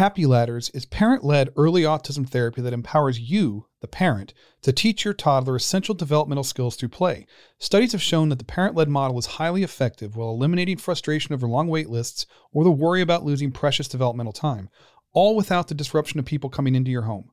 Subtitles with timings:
[0.00, 5.04] Happy Ladders is parent led early autism therapy that empowers you, the parent, to teach
[5.04, 7.26] your toddler essential developmental skills through play.
[7.58, 11.46] Studies have shown that the parent led model is highly effective while eliminating frustration over
[11.46, 14.70] long wait lists or the worry about losing precious developmental time,
[15.12, 17.32] all without the disruption of people coming into your home.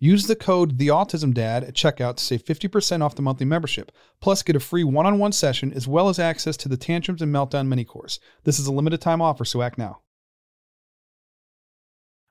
[0.00, 3.90] Use the code TheAutismDad at checkout to save 50% off the monthly membership.
[4.20, 7.20] Plus, get a free one on one session as well as access to the Tantrums
[7.20, 8.20] and Meltdown mini course.
[8.44, 10.02] This is a limited time offer, so act now.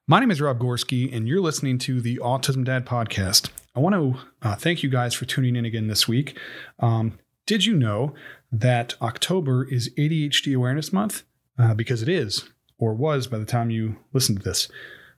[0.08, 3.50] My name is Rob Gorski, and you're listening to the Autism Dad podcast.
[3.76, 6.38] I want to uh, thank you guys for tuning in again this week.
[6.80, 8.16] Um, did you know
[8.50, 11.24] that October is ADHD Awareness Month?
[11.60, 12.48] Uh, because it is,
[12.78, 14.70] or was by the time you listen to this.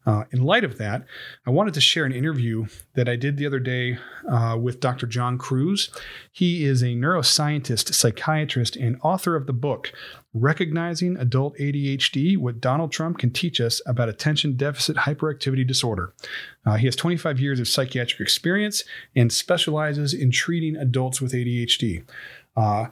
[0.06, 1.06] Uh, in light of that,
[1.46, 2.66] I wanted to share an interview
[2.96, 3.98] that I did the other day
[4.30, 5.06] uh, with Dr.
[5.06, 5.90] John Kruse.
[6.32, 9.92] He is a neuroscientist, psychiatrist, and author of the book
[10.34, 16.14] Recognizing Adult ADHD What Donald Trump Can Teach Us About Attention Deficit Hyperactivity Disorder.
[16.66, 18.84] Uh, he has 25 years of psychiatric experience
[19.16, 22.04] and specializes in treating adults with ADHD.
[22.56, 22.88] Uh,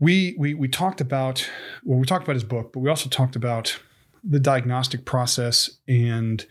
[0.00, 1.48] we, we, we talked about,
[1.84, 3.78] well, we talked about his book, but we also talked about
[4.26, 6.46] the diagnostic process and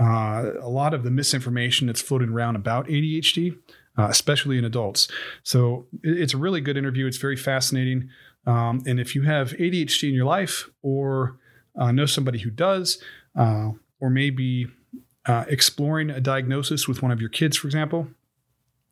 [0.00, 3.56] uh, a lot of the misinformation that's floating around about ADHD,
[3.98, 5.08] uh, especially in adults.
[5.42, 7.06] So it's a really good interview.
[7.06, 8.08] It's very fascinating.
[8.46, 11.38] Um, and if you have ADHD in your life or
[11.76, 13.02] uh, know somebody who does,
[13.36, 14.68] uh, or maybe
[15.26, 18.08] uh, exploring a diagnosis with one of your kids, for example,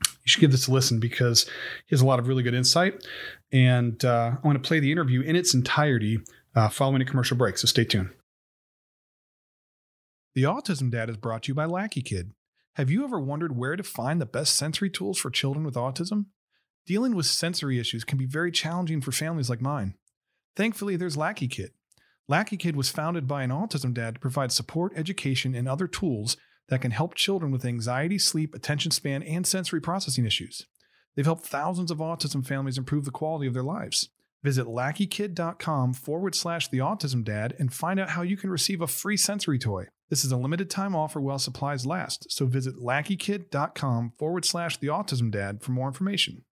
[0.03, 1.44] you should give this a listen because
[1.86, 3.06] he has a lot of really good insight.
[3.53, 6.18] And uh, I want to play the interview in its entirety
[6.70, 7.58] following a commercial break.
[7.58, 8.10] So stay tuned.
[10.36, 12.32] The Autism Dad is brought to you by Lackey Kid.
[12.74, 16.26] Have you ever wondered where to find the best sensory tools for children with autism?
[16.84, 19.94] Dealing with sensory issues can be very challenging for families like mine.
[20.54, 21.70] Thankfully, there's Lackey Kid.
[22.28, 26.36] Lackey Kid was founded by an autism dad to provide support, education, and other tools
[26.68, 30.66] that can help children with anxiety, sleep, attention span, and sensory processing issues.
[31.14, 34.10] They've helped thousands of autism families improve the quality of their lives.
[34.44, 38.86] Visit lackeykid.com forward slash the autism dad and find out how you can receive a
[38.86, 39.86] free sensory toy.
[40.09, 44.87] This is a limited time offer while supplies last, so visit lackeykid.com forward slash the
[44.87, 46.44] autism dad for more information.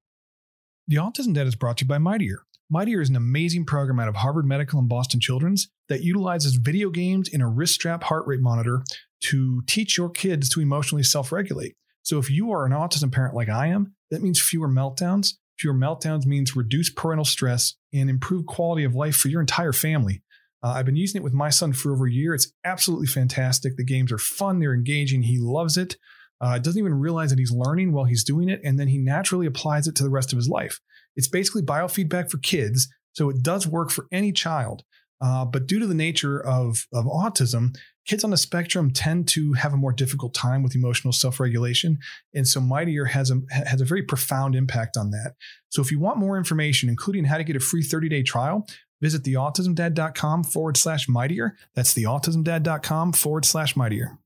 [0.89, 2.41] The Autism Dad is brought to you by Mightier.
[2.69, 6.91] Mightier is an amazing program out of Harvard Medical and Boston Children's that utilizes video
[6.91, 8.83] games and a wrist strap heart rate monitor
[9.23, 11.75] to teach your kids to emotionally self regulate.
[12.03, 15.35] So if you are an autism parent like I am, that means fewer meltdowns.
[15.59, 20.23] Fewer meltdowns means reduced parental stress and improved quality of life for your entire family.
[20.65, 22.35] Uh, I've been using it with my son for over a year.
[22.35, 23.77] It's absolutely fantastic.
[23.77, 25.23] The games are fun, they're engaging.
[25.23, 25.97] He loves it.
[26.41, 29.47] Uh, doesn't even realize that he's learning while he's doing it, and then he naturally
[29.47, 30.81] applies it to the rest of his life.
[31.17, 34.83] It's basically biofeedback for kids, so it does work for any child.
[35.21, 37.77] Uh, but due to the nature of, of autism,
[38.07, 41.99] kids on the spectrum tend to have a more difficult time with emotional self-regulation,
[42.35, 45.35] and so Mightier has a has a very profound impact on that.
[45.69, 48.67] So if you want more information, including how to get a free 30-day trial,
[49.05, 51.59] Visit theautismdad.com forward slash mightier.
[51.75, 54.17] That's theautismdad.com forward slash mightier.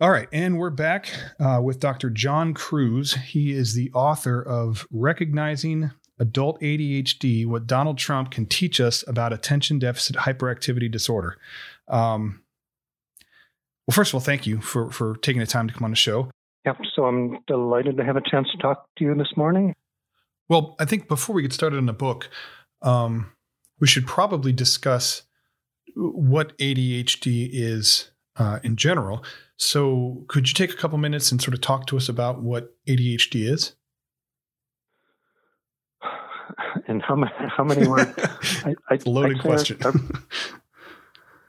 [0.00, 2.08] All right, and we're back uh, with Dr.
[2.08, 3.14] John Kruse.
[3.14, 9.32] He is the author of Recognizing Adult ADHD What Donald Trump Can Teach Us About
[9.32, 11.36] Attention Deficit Hyperactivity Disorder.
[11.88, 12.43] Um,
[13.86, 15.96] well, first of all, thank you for, for taking the time to come on the
[15.96, 16.30] show.
[16.64, 19.74] Yep, so I'm delighted to have a chance to talk to you this morning.
[20.48, 22.30] Well, I think before we get started on the book,
[22.82, 23.32] um,
[23.80, 25.22] we should probably discuss
[25.94, 29.24] what ADHD is uh, in general.
[29.56, 32.74] So, could you take a couple minutes and sort of talk to us about what
[32.88, 33.74] ADHD is?
[36.86, 38.12] And how many how many words?
[38.64, 39.78] I, I, loaded I question.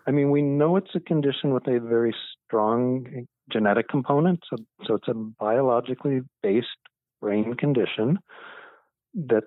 [0.08, 2.16] I mean, we know it's a condition with a very
[2.46, 4.40] strong genetic component.
[4.50, 6.68] So, so it's a biologically based
[7.22, 8.20] brain condition
[9.16, 9.44] that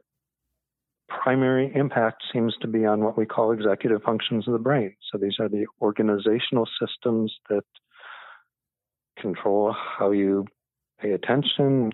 [1.09, 4.95] primary impact seems to be on what we call executive functions of the brain.
[5.11, 7.65] So these are the organizational systems that
[9.19, 10.47] control how you
[11.01, 11.93] pay attention,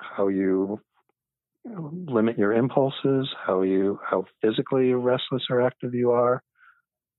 [0.00, 0.80] how you
[1.64, 6.42] limit your impulses, how you how physically restless or active you are.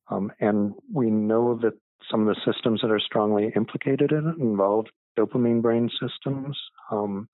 [0.10, 1.74] Um, and we know that
[2.10, 4.86] some of the systems that are strongly implicated in it involve
[5.18, 6.58] dopamine brain systems.
[6.92, 7.28] Um,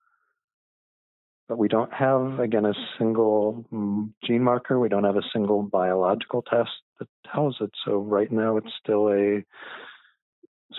[1.48, 4.80] but we don't have, again, a single mm, gene marker.
[4.80, 7.69] We don't have a single biological test that tells it.
[7.86, 9.44] So right now it's still a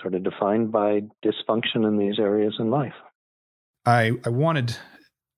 [0.01, 2.93] sort of defined by dysfunction in these areas in life.
[3.85, 4.77] I, I wanted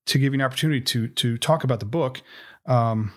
[0.08, 2.22] to give you an opportunity to to talk about the book.
[2.66, 3.14] Um,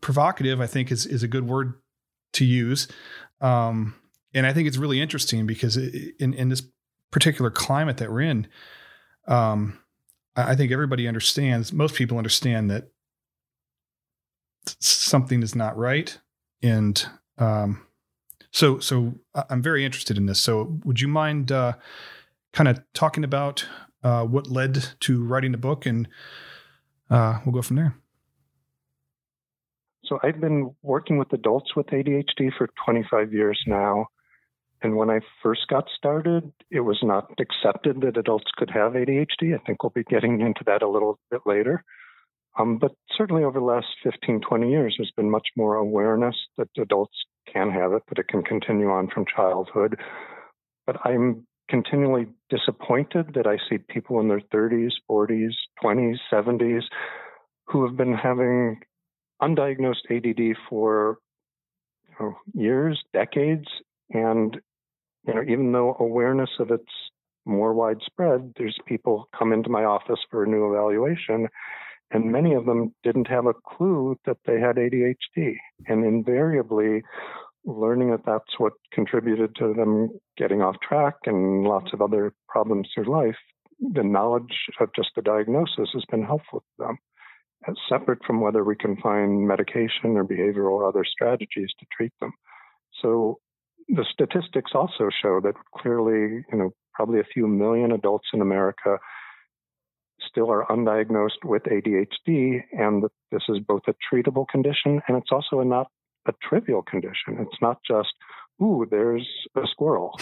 [0.00, 1.74] provocative, I think, is is a good word
[2.34, 2.88] to use,
[3.40, 3.94] um,
[4.34, 6.62] and I think it's really interesting because in in this
[7.10, 8.46] particular climate that we're in,
[9.26, 9.78] um,
[10.34, 11.72] I think everybody understands.
[11.72, 12.90] Most people understand that
[14.66, 16.18] something is not right,
[16.62, 17.06] and
[17.38, 17.86] um,
[18.52, 20.40] so so I'm very interested in this.
[20.40, 21.74] So would you mind uh,
[22.52, 23.66] kind of talking about
[24.02, 26.08] uh, what led to writing the book, and
[27.10, 27.96] uh, we'll go from there.
[30.08, 34.06] So I've been working with adults with ADHD for 25 years now.
[34.82, 39.54] And when I first got started, it was not accepted that adults could have ADHD.
[39.54, 41.82] I think we'll be getting into that a little bit later.
[42.58, 46.68] Um, but certainly over the last 15, 20 years, there's been much more awareness that
[46.78, 47.16] adults
[47.52, 49.98] can have it, but it can continue on from childhood.
[50.86, 56.82] But I'm continually disappointed that I see people in their 30s, 40s, 20s, 70s
[57.66, 58.80] who have been having
[59.42, 61.18] undiagnosed ADD for
[62.08, 63.66] you know, years, decades,
[64.10, 64.56] and
[65.26, 66.84] you know even though awareness of it's
[67.44, 71.48] more widespread, there's people come into my office for a new evaluation,
[72.10, 75.56] and many of them didn't have a clue that they had ADHD,
[75.86, 77.02] and invariably
[77.64, 82.88] learning that that's what contributed to them getting off track and lots of other problems
[82.94, 83.36] through life,
[83.80, 86.98] the knowledge of just the diagnosis has been helpful to them,
[87.88, 92.32] separate from whether we can find medication or behavioral or other strategies to treat them.
[93.02, 93.38] So
[93.88, 98.98] the statistics also show that clearly, you know, probably a few million adults in America
[100.28, 105.60] still are undiagnosed with ADHD, and this is both a treatable condition and it's also
[105.60, 105.88] a not
[106.26, 107.38] a trivial condition.
[107.38, 108.12] It's not just,
[108.62, 109.26] ooh, there's
[109.56, 110.18] a squirrel.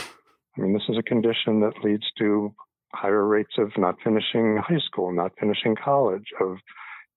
[0.57, 2.55] I mean, this is a condition that leads to
[2.93, 6.59] higher rates of not finishing high school, not finishing college, of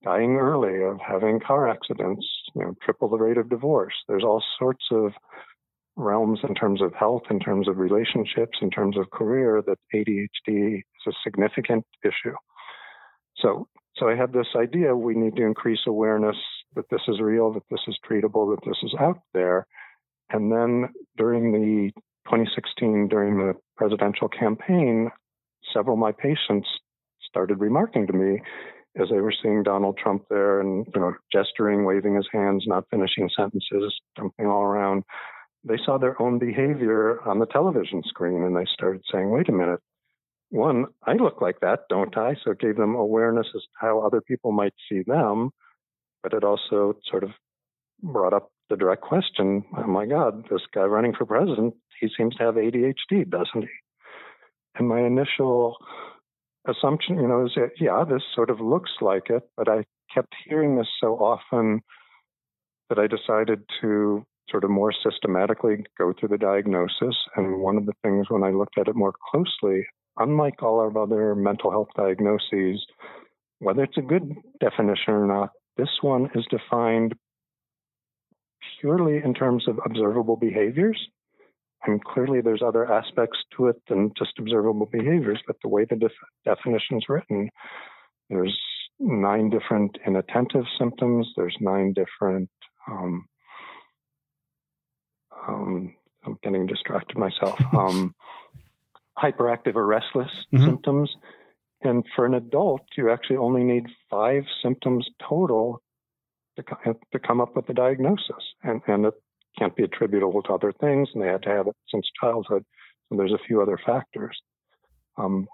[0.04, 2.26] dying early, of having car accidents,
[2.56, 3.94] you know, triple the rate of divorce.
[4.08, 5.14] There's all sorts of
[5.96, 10.78] realms in terms of health, in terms of relationships, in terms of career that ADHD
[10.78, 12.36] is a significant issue.
[13.38, 16.38] So, so I had this idea we need to increase awareness
[16.76, 19.66] that this is real, that this is treatable, that this is out there.
[20.30, 21.92] And then during the
[22.26, 25.10] 2016, during the presidential campaign,
[25.74, 26.68] several of my patients
[27.28, 28.42] started remarking to me
[29.00, 32.86] as they were seeing Donald Trump there and you know gesturing, waving his hands, not
[32.90, 35.04] finishing sentences, jumping all around.
[35.64, 39.52] They saw their own behavior on the television screen and they started saying, "Wait a
[39.52, 39.82] minute,
[40.50, 44.00] one, I look like that, don't I?" So it gave them awareness as to how
[44.00, 45.52] other people might see them
[46.24, 47.32] but it also sort of
[48.02, 52.36] brought up the direct question oh my God, this guy running for president, he seems
[52.36, 53.68] to have ADHD, doesn't he?
[54.76, 55.78] And my initial
[56.68, 60.36] assumption, you know, is that, yeah, this sort of looks like it, but I kept
[60.48, 61.82] hearing this so often
[62.90, 67.16] that I decided to sort of more systematically go through the diagnosis.
[67.36, 67.62] And mm-hmm.
[67.62, 69.86] one of the things when I looked at it more closely,
[70.18, 72.86] unlike all our other mental health diagnoses,
[73.60, 77.16] whether it's a good definition or not, this one is defined
[78.80, 81.00] purely in terms of observable behaviors.
[81.88, 85.96] Mean, clearly there's other aspects to it than just observable behaviors, but the way the
[85.96, 86.12] def-
[86.44, 87.50] definition is written,
[88.30, 88.60] there's
[89.00, 91.32] nine different inattentive symptoms.
[91.36, 92.50] There's nine different.
[92.90, 93.26] Um,
[95.48, 97.60] um, I'm getting distracted myself.
[97.74, 98.16] Um,
[99.18, 100.66] hyperactive or restless mm-hmm.
[100.66, 101.16] symptoms.
[101.82, 105.82] And for an adult, you actually only need five symptoms total
[106.56, 106.64] to,
[107.12, 108.54] to come up with a diagnosis.
[108.64, 109.14] And, and it
[109.58, 112.64] can't be attributable to other things, and they had to have it since childhood.
[113.10, 114.38] So there's a few other factors.
[115.18, 115.48] Um,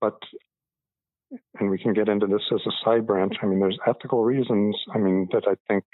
[0.00, 0.18] but,
[1.58, 3.34] and we can get into this as a side branch.
[3.42, 5.84] I mean, there's ethical reasons, I mean, that I think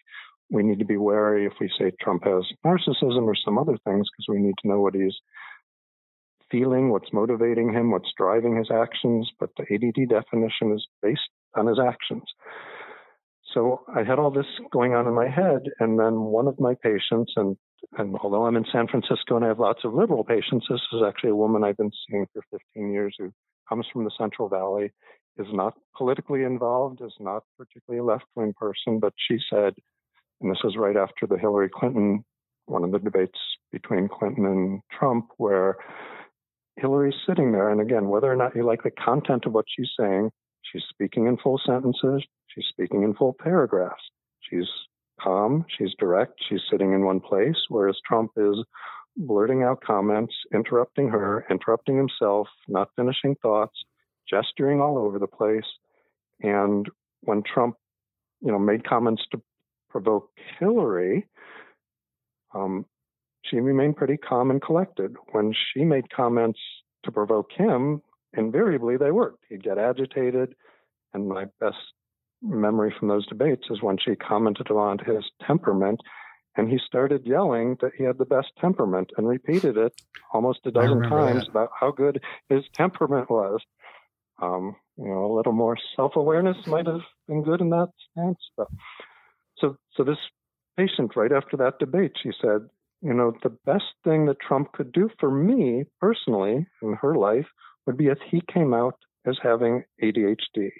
[0.50, 4.06] we need to be wary if we say Trump has narcissism or some other things,
[4.10, 5.14] because we need to know what he's
[6.50, 9.30] feeling, what's motivating him, what's driving his actions.
[9.38, 12.24] But the ADD definition is based on his actions.
[13.54, 16.74] So I had all this going on in my head, and then one of my
[16.82, 17.56] patients, and
[17.98, 21.02] and although I'm in San Francisco and I have lots of liberal patients, this is
[21.06, 22.42] actually a woman I've been seeing for
[22.74, 23.32] 15 years who
[23.68, 24.92] comes from the Central Valley,
[25.38, 29.74] is not politically involved, is not particularly a left wing person, but she said,
[30.40, 32.24] and this was right after the Hillary Clinton,
[32.66, 33.38] one of the debates
[33.72, 35.76] between Clinton and Trump, where
[36.76, 39.90] Hillary's sitting there, and again, whether or not you like the content of what she's
[39.98, 40.30] saying,
[40.62, 44.02] she's speaking in full sentences, she's speaking in full paragraphs.
[44.40, 44.68] She's
[45.20, 48.64] calm, she's direct, she's sitting in one place, whereas Trump is
[49.16, 53.76] blurting out comments, interrupting her, interrupting himself, not finishing thoughts,
[54.28, 55.64] gesturing all over the place.
[56.40, 56.88] And
[57.22, 57.76] when Trump,
[58.40, 59.42] you know, made comments to
[59.90, 61.26] provoke Hillary,
[62.54, 62.86] um,
[63.42, 65.16] she remained pretty calm and collected.
[65.32, 66.60] When she made comments
[67.04, 68.02] to provoke him,
[68.32, 69.44] invariably they worked.
[69.48, 70.54] He'd get agitated,
[71.12, 71.76] and my best
[72.42, 76.00] memory from those debates is when she commented on his temperament,
[76.56, 79.92] and he started yelling that he had the best temperament and repeated it
[80.32, 81.50] almost a dozen times that.
[81.50, 83.60] about how good his temperament was.
[84.42, 88.38] Um, you know, a little more self-awareness might have been good in that sense.
[88.56, 88.68] But
[89.58, 90.18] so, so this
[90.76, 92.62] patient, right after that debate, she said,
[93.02, 97.46] you know, the best thing that Trump could do for me personally in her life
[97.86, 100.70] would be if he came out as having ADHD,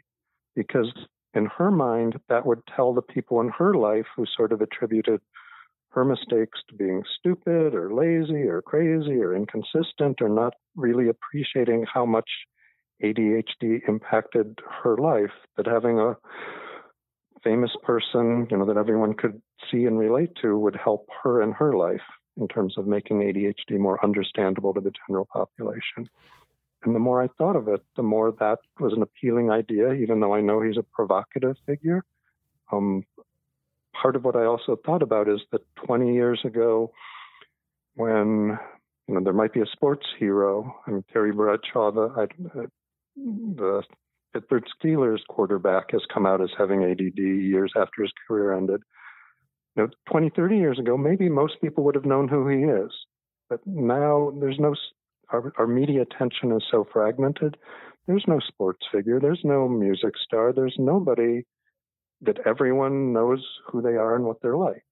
[0.55, 0.93] because
[1.35, 5.21] in her mind, that would tell the people in her life who sort of attributed
[5.91, 11.85] her mistakes to being stupid or lazy or crazy or inconsistent or not really appreciating
[11.93, 12.29] how much
[13.03, 16.17] ADHD impacted her life, that having a
[17.43, 21.53] famous person, you know, that everyone could see and relate to would help her in
[21.53, 22.03] her life
[22.37, 26.09] in terms of making ADHD more understandable to the general population.
[26.85, 30.21] And the more I thought of it, the more that was an appealing idea, even
[30.21, 32.05] though I know he's a provocative figure.
[32.73, 33.05] Um,
[34.01, 36.93] part of what I also thought about is that 20 years ago,
[37.95, 38.59] when
[39.09, 42.67] you know there might be a sports hero, I mean Terry Bradshaw, the, uh,
[43.17, 43.83] the
[44.33, 48.81] Pittsburgh Steelers quarterback, has come out as having ADD years after his career ended.
[49.77, 52.91] You know, 20, 30 years ago, maybe most people would have known who he is,
[53.49, 54.75] but now there's no
[55.33, 57.57] our, our media attention is so fragmented.
[58.07, 59.21] There's no sports figure.
[59.21, 60.53] There's no music star.
[60.53, 61.45] There's nobody
[62.23, 64.85] that everyone knows who they are and what they're like.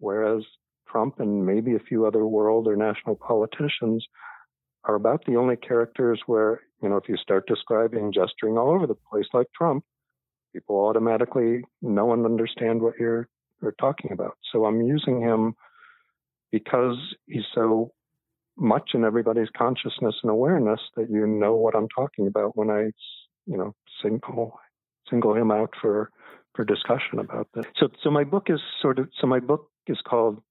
[0.00, 0.42] Whereas
[0.88, 4.04] Trump and maybe a few other world or national politicians
[4.84, 8.86] are about the only characters where, you know, if you start describing gesturing all over
[8.86, 9.84] the place like Trump,
[10.52, 13.28] people automatically know and understand what you're,
[13.62, 14.36] you're talking about.
[14.52, 15.54] So I'm using him
[16.50, 16.96] because
[17.26, 17.92] he's so
[18.62, 22.84] much in everybody's consciousness and awareness that you know what I'm talking about when I,
[23.46, 24.58] you know, single
[25.10, 26.10] single him out for
[26.54, 27.64] for discussion about this.
[27.78, 30.42] So, so my book is sort of so my book is called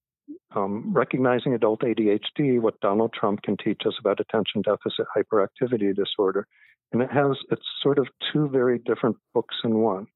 [0.55, 6.47] um, Recognizing Adult ADHD: What Donald Trump Can Teach Us About Attention Deficit Hyperactivity Disorder,
[6.91, 10.07] and it has it's sort of two very different books in one.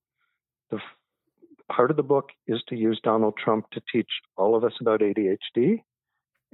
[0.69, 0.79] The
[1.71, 5.01] part of the book is to use Donald Trump to teach all of us about
[5.01, 5.81] ADHD,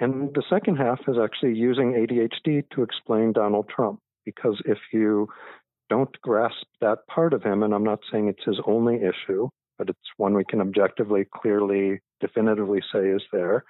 [0.02, 5.30] and the second half is actually using ADHD to explain Donald Trump, because if you
[5.90, 9.90] don't grasp that part of him, and I'm not saying it's his only issue, but
[9.90, 13.64] it's one we can objectively, clearly, definitively say is there.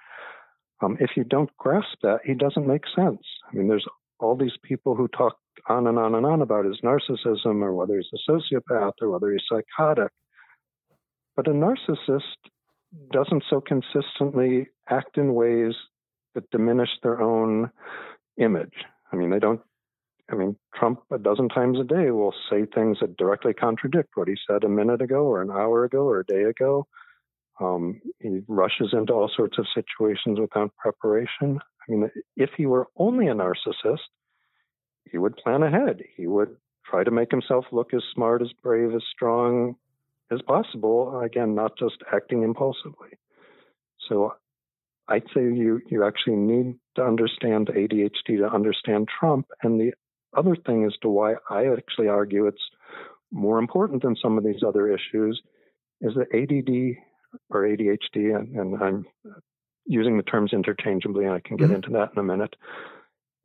[0.82, 3.20] Um, if you don't grasp that, he doesn't make sense.
[3.50, 3.86] I mean, there's
[4.18, 5.36] all these people who talk
[5.68, 9.30] on and on and on about his narcissism or whether he's a sociopath or whether
[9.30, 10.10] he's psychotic.
[11.36, 12.22] But a narcissist
[13.10, 15.74] doesn't so consistently act in ways
[16.34, 17.70] that diminish their own
[18.38, 18.84] image.
[19.12, 19.60] I mean, they don't.
[20.30, 24.28] I mean, Trump a dozen times a day will say things that directly contradict what
[24.28, 26.86] he said a minute ago, or an hour ago, or a day ago.
[27.60, 31.58] Um, he rushes into all sorts of situations without preparation.
[31.60, 34.08] I mean, if he were only a narcissist,
[35.10, 36.02] he would plan ahead.
[36.16, 39.76] He would try to make himself look as smart, as brave, as strong
[40.30, 41.20] as possible.
[41.20, 43.10] Again, not just acting impulsively.
[44.08, 44.34] So
[45.08, 49.46] I'd say you, you actually need to understand ADHD to understand Trump.
[49.62, 49.92] And the
[50.36, 52.62] other thing as to why I actually argue it's
[53.30, 55.40] more important than some of these other issues
[56.00, 56.96] is that ADD
[57.50, 59.06] or ADHD, and, and I'm
[59.86, 61.76] using the terms interchangeably, and I can get mm-hmm.
[61.76, 62.54] into that in a minute.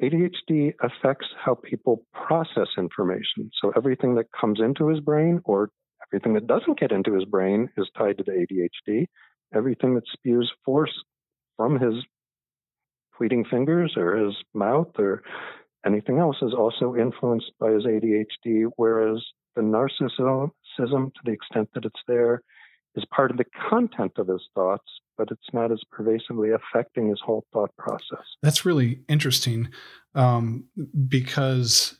[0.01, 3.49] ADHD affects how people process information.
[3.61, 5.69] So everything that comes into his brain or
[6.07, 9.07] everything that doesn't get into his brain is tied to the ADHD.
[9.55, 10.91] Everything that spews force
[11.57, 11.95] from his
[13.19, 15.23] tweeting fingers or his mouth or
[15.85, 19.23] anything else is also influenced by his ADHD, whereas
[19.55, 22.41] the narcissism, to the extent that it's there,
[22.95, 24.85] is part of the content of his thoughts,
[25.17, 28.25] but it's not as pervasively affecting his whole thought process.
[28.41, 29.69] That's really interesting
[30.15, 30.65] um,
[31.07, 31.99] because,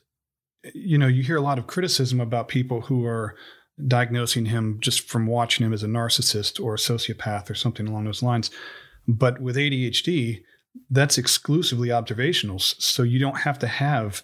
[0.74, 3.36] you know, you hear a lot of criticism about people who are
[3.86, 8.04] diagnosing him just from watching him as a narcissist or a sociopath or something along
[8.04, 8.50] those lines.
[9.08, 10.42] But with ADHD,
[10.90, 12.58] that's exclusively observational.
[12.58, 14.22] So you don't have to have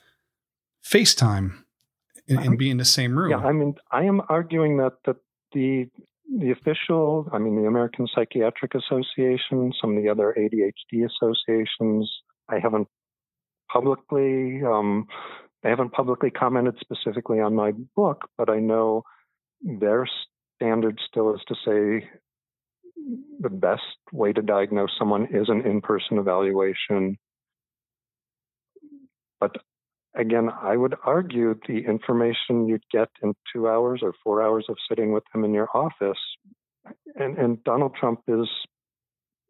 [0.85, 1.65] FaceTime
[2.29, 3.31] and, and be in the same room.
[3.31, 5.17] Yeah, I mean, I am arguing that, that
[5.53, 5.89] the
[6.39, 12.11] the official, I mean, the American Psychiatric Association, some of the other ADHD associations,
[12.49, 12.89] I haven't
[13.71, 15.07] publicly, um,
[15.63, 19.03] they haven't publicly commented specifically on my book, but I know
[19.61, 20.09] their
[20.57, 22.09] standard still is to say
[23.41, 23.83] the best
[24.13, 27.19] way to diagnose someone is an in-person evaluation.
[29.41, 29.57] But
[30.15, 34.77] again, I would argue the information you'd get in two hours or four hours of
[34.89, 36.19] sitting with him in your office,
[37.17, 38.49] and, and Donald Trump is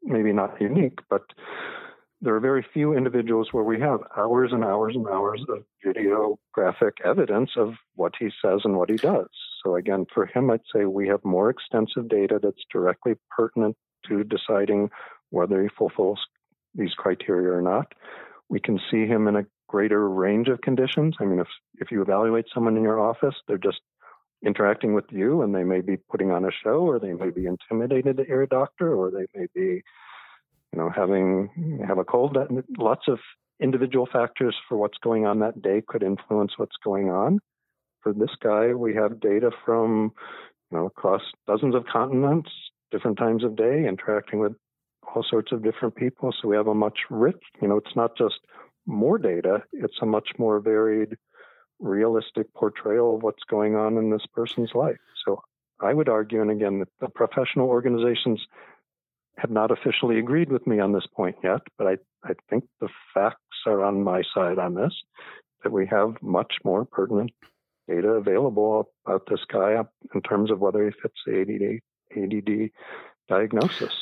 [0.03, 1.23] maybe not unique, but
[2.21, 6.39] there are very few individuals where we have hours and hours and hours of video
[6.53, 9.29] graphic evidence of what he says and what he does.
[9.65, 13.77] So again, for him, I'd say we have more extensive data that's directly pertinent
[14.09, 14.91] to deciding
[15.31, 16.21] whether he fulfills
[16.75, 17.93] these criteria or not.
[18.49, 21.17] We can see him in a greater range of conditions.
[21.21, 21.49] I mean, if
[21.81, 23.81] if you evaluate someone in your office, they're just
[24.45, 27.47] interacting with you, and they may be putting on a show, or they may be
[27.47, 29.83] intimidated to hear a doctor, or they may be,
[30.73, 32.37] you know, having have a cold.
[32.77, 33.19] Lots of
[33.61, 37.41] individual factors for what's going on that day could influence what's going on.
[38.05, 40.13] For this guy, we have data from
[40.71, 42.51] you know across dozens of continents,
[42.93, 44.53] different times of day, interacting with
[45.15, 46.33] all sorts of different people.
[46.33, 48.41] So we have a much rich, you know, it's not just
[48.87, 51.17] more data, it's a much more varied,
[51.81, 54.99] realistic portrayal of what's going on in this person's life.
[55.25, 55.41] So
[55.81, 58.41] I would argue, and again, the professional organizations
[59.39, 62.89] have not officially agreed with me on this point yet, but I, I think the
[63.15, 64.93] facts are on my side on this,
[65.63, 67.33] that we have much more pertinent
[67.89, 69.77] data available about this guy
[70.15, 72.71] in terms of whether he fits the ADD, ADD
[73.29, 73.93] diagnosis.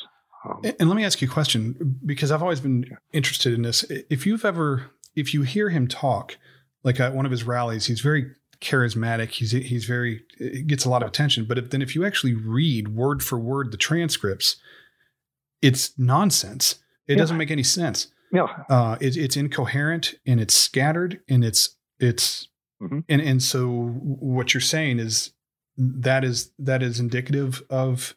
[0.45, 3.83] Um, and let me ask you a question because I've always been interested in this.
[4.09, 6.37] If you've ever, if you hear him talk,
[6.83, 9.29] like at one of his rallies, he's very charismatic.
[9.29, 10.23] He's he's very
[10.65, 11.45] gets a lot of attention.
[11.45, 14.57] But if, then if you actually read word for word the transcripts,
[15.61, 16.75] it's nonsense.
[17.07, 17.17] It yeah.
[17.19, 18.07] doesn't make any sense.
[18.31, 22.47] Yeah, uh, it, it's incoherent and it's scattered and it's it's
[22.83, 22.99] mm-hmm.
[23.09, 25.31] and and so what you're saying is
[25.77, 28.15] that is that is indicative of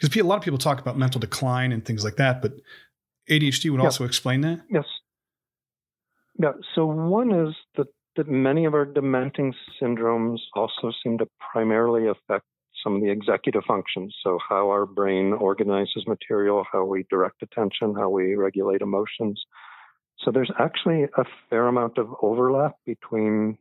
[0.00, 2.52] because a lot of people talk about mental decline and things like that, but
[3.30, 4.60] ADHD would also explain that.
[4.70, 4.84] Yes.
[6.38, 6.52] Yeah.
[6.74, 12.44] So one is that that many of our dementing syndromes also seem to primarily affect
[12.82, 14.14] some of the executive functions.
[14.22, 19.42] So how our brain organizes material, how we direct attention, how we regulate emotions.
[20.18, 23.58] So there's actually a fair amount of overlap between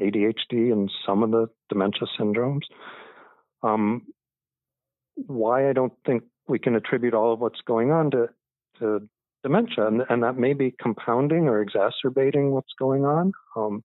[0.00, 2.62] ADHD and some of the dementia syndromes.
[3.62, 4.02] Um,
[5.14, 8.28] why I don't think we can attribute all of what's going on to,
[8.78, 9.08] to
[9.42, 13.32] dementia, and, and that may be compounding or exacerbating what's going on.
[13.56, 13.82] Um,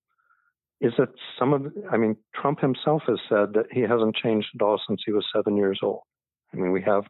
[0.81, 4.61] is that some of, I mean, Trump himself has said that he hasn't changed at
[4.61, 6.01] all since he was seven years old.
[6.53, 7.05] I mean, we have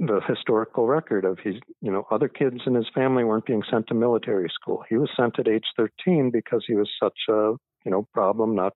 [0.00, 3.86] the historical record of his, you know, other kids in his family weren't being sent
[3.88, 4.82] to military school.
[4.88, 7.52] He was sent at age 13 because he was such a,
[7.84, 8.72] you know, problem, not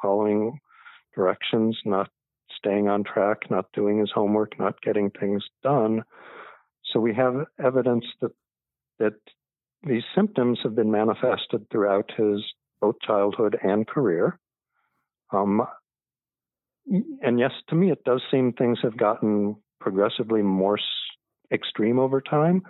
[0.00, 0.60] following
[1.12, 2.08] directions, not
[2.56, 6.04] staying on track, not doing his homework, not getting things done.
[6.92, 8.32] So we have evidence that
[9.00, 9.14] that
[9.82, 12.44] these symptoms have been manifested throughout his
[12.80, 14.38] both childhood and career.
[15.32, 15.62] Um,
[17.22, 20.78] and yes, to me, it does seem things have gotten progressively more
[21.52, 22.62] extreme over time.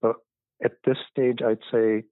[0.00, 0.16] But
[0.64, 2.04] at this stage, I'd say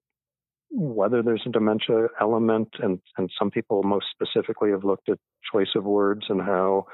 [0.69, 5.17] whether there's a dementia element, and, and some people most specifically have looked at
[5.51, 6.85] choice of words and how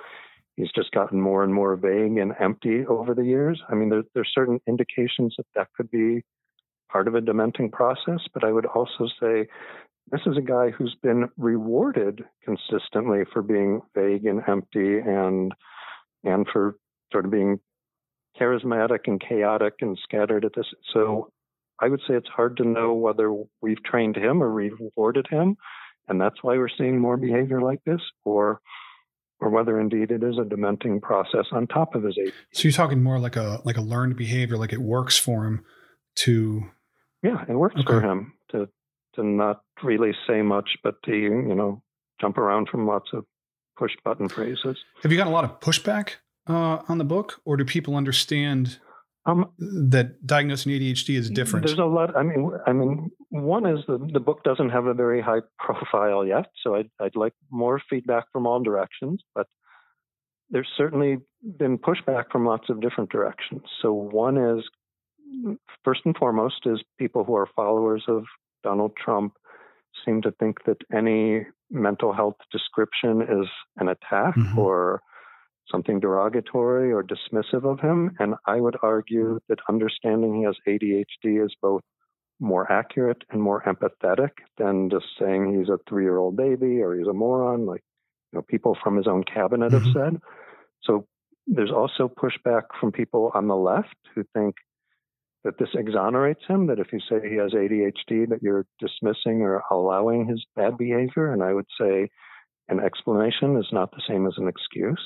[0.56, 3.60] he's just gotten more and more vague and empty over the years.
[3.70, 6.22] I mean, there, there's certain indications that that could be
[6.92, 9.48] part of a dementing process, but I would also say
[10.12, 15.54] this is a guy who's been rewarded consistently for being vague and empty and
[16.24, 16.76] and for
[17.14, 17.60] sort of being
[18.40, 20.66] charismatic and chaotic and scattered at this.
[20.94, 21.30] So
[21.80, 25.56] I would say it's hard to know whether we've trained him or rewarded him,
[26.08, 28.60] and that's why we're seeing more behavior like this, or
[29.40, 32.34] or whether indeed it is a dementing process on top of his age.
[32.54, 35.64] So you're talking more like a like a learned behavior, like it works for him
[36.18, 36.64] to.
[37.22, 37.86] Yeah, it works okay.
[37.86, 38.68] for him to
[39.16, 41.82] to not really say much, but to you know
[42.22, 43.26] jump around from lots of
[43.78, 44.78] push button phrases.
[45.02, 46.16] Have you got a lot of pushback
[46.48, 48.80] uh, on the book, or do people understand
[49.26, 51.66] um, that diagnosing ADHD is different?
[51.66, 52.16] There's a lot.
[52.16, 56.26] I mean, I mean, one is the the book doesn't have a very high profile
[56.26, 59.22] yet, so I'd I'd like more feedback from all directions.
[59.34, 59.48] But
[60.50, 61.18] there's certainly
[61.58, 63.64] been pushback from lots of different directions.
[63.82, 64.64] So one is
[65.84, 68.26] first and foremost is people who are followers of
[68.64, 69.34] Donald Trump
[70.06, 74.58] seem to think that any mental health description is an attack mm-hmm.
[74.58, 75.02] or
[75.72, 78.16] something derogatory or dismissive of him.
[78.20, 81.82] And I would argue that understanding he has ADHD is both
[82.40, 86.96] more accurate and more empathetic than just saying he's a three year old baby or
[86.96, 87.82] he's a moron, like
[88.32, 89.86] you know, people from his own cabinet mm-hmm.
[89.86, 90.22] have said.
[90.84, 91.06] So
[91.48, 94.56] there's also pushback from people on the left who think
[95.44, 99.62] that this exonerates him, that if you say he has ADHD, that you're dismissing or
[99.70, 101.34] allowing his bad behavior.
[101.34, 102.10] And I would say
[102.70, 105.02] an explanation is not the same as an excuse.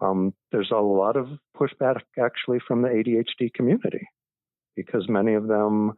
[0.00, 4.06] Um, there's a lot of pushback actually from the ADHD community
[4.74, 5.94] because many of them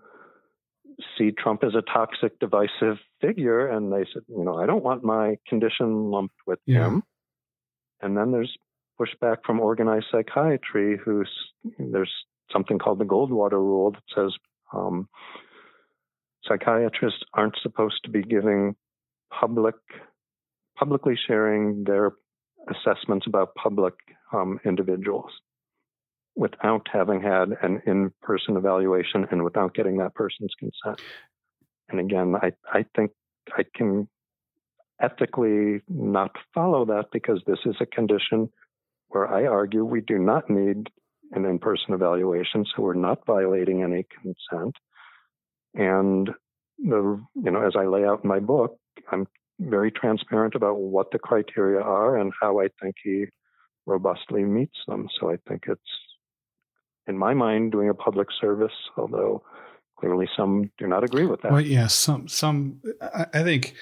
[1.16, 5.04] see Trump as a toxic, divisive figure, and they said, you know, I don't want
[5.04, 6.86] my condition lumped with yeah.
[6.86, 7.02] him.
[8.00, 8.56] And then there's
[9.00, 11.30] pushback from organized psychiatry, who's
[11.78, 12.12] there's
[12.52, 14.32] something called the Goldwater Rule that says
[14.72, 15.08] um,
[16.44, 18.74] psychiatrists aren't supposed to be giving
[19.30, 19.76] public,
[20.76, 22.12] publicly sharing their
[22.70, 23.94] assessments about public
[24.32, 25.30] um, individuals
[26.36, 31.00] without having had an in-person evaluation and without getting that person's consent.
[31.88, 33.10] And again, I, I think
[33.56, 34.08] I can
[35.00, 38.50] ethically not follow that because this is a condition
[39.08, 40.88] where I argue we do not need
[41.32, 44.76] an in-person evaluation, so we're not violating any consent.
[45.74, 46.30] And
[46.78, 48.78] the you know, as I lay out in my book,
[49.10, 49.26] I'm
[49.58, 53.26] very transparent about what the criteria are and how I think he
[53.86, 55.08] robustly meets them.
[55.18, 55.80] So I think it's,
[57.06, 59.42] in my mind, doing a public service, although
[59.98, 61.52] clearly some do not agree with that.
[61.52, 63.74] Well, yeah, some, some, I, I think,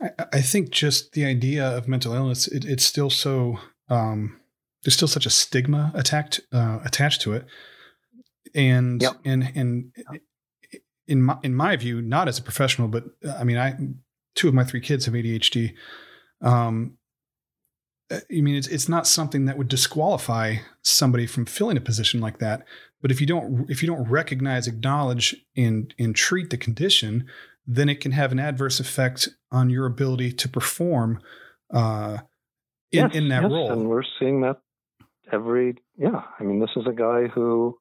[0.00, 3.58] I, I, think just the idea of mental illness, it, it's still so,
[3.88, 4.40] um,
[4.82, 7.46] there's still such a stigma attacked, uh, attached to it.
[8.54, 9.16] And, yep.
[9.24, 9.92] and, and,
[11.08, 13.04] in my in my view, not as a professional, but
[13.38, 13.76] I mean, I
[14.36, 15.74] two of my three kids have ADHD.
[16.40, 16.98] Um,
[18.12, 22.38] I mean, it's it's not something that would disqualify somebody from filling a position like
[22.38, 22.64] that.
[23.02, 27.26] But if you don't if you don't recognize, acknowledge, and and treat the condition,
[27.66, 31.20] then it can have an adverse effect on your ability to perform
[31.74, 32.18] uh,
[32.92, 33.72] in yes, in that yes, role.
[33.72, 34.58] And we're seeing that
[35.32, 36.22] every yeah.
[36.38, 37.76] I mean, this is a guy who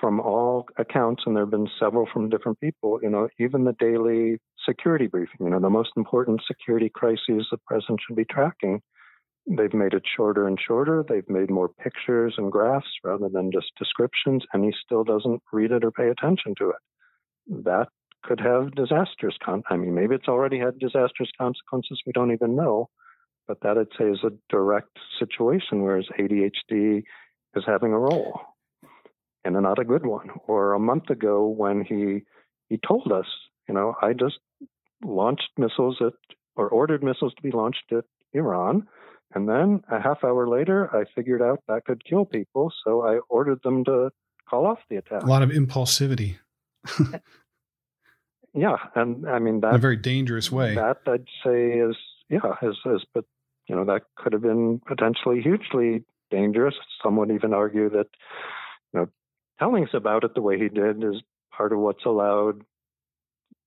[0.00, 3.72] from all accounts, and there have been several from different people, you know, even the
[3.80, 8.80] daily security briefing, you know, the most important security crises the president should be tracking,
[9.46, 11.04] they've made it shorter and shorter.
[11.06, 15.70] They've made more pictures and graphs rather than just descriptions, and he still doesn't read
[15.70, 17.64] it or pay attention to it.
[17.64, 17.88] That
[18.22, 19.62] could have disastrous con.
[19.68, 22.88] I mean, maybe it's already had disastrous consequences we don't even know,
[23.46, 27.02] but that I'd say is a direct situation where his ADHD
[27.54, 28.40] is having a role
[29.44, 30.30] and not a good one.
[30.46, 32.22] Or a month ago when he
[32.70, 33.26] he told us,
[33.68, 34.38] you know, I just
[35.02, 36.12] launched missiles at
[36.56, 38.86] or ordered missiles to be launched at Iran.
[39.34, 42.72] And then a half hour later, I figured out that could kill people.
[42.84, 44.10] So I ordered them to
[44.48, 45.22] call off the attack.
[45.22, 46.36] A lot of impulsivity.
[48.54, 48.76] yeah.
[48.94, 49.70] And I mean, that.
[49.70, 50.74] In a very dangerous way.
[50.74, 51.96] That I'd say is,
[52.28, 53.24] yeah, is, is, but,
[53.66, 56.74] you know, that could have been potentially hugely dangerous.
[57.02, 58.06] Some would even argue that,
[58.92, 59.08] you know,
[59.58, 61.22] telling us about it the way he did is
[61.56, 62.62] part of what's allowed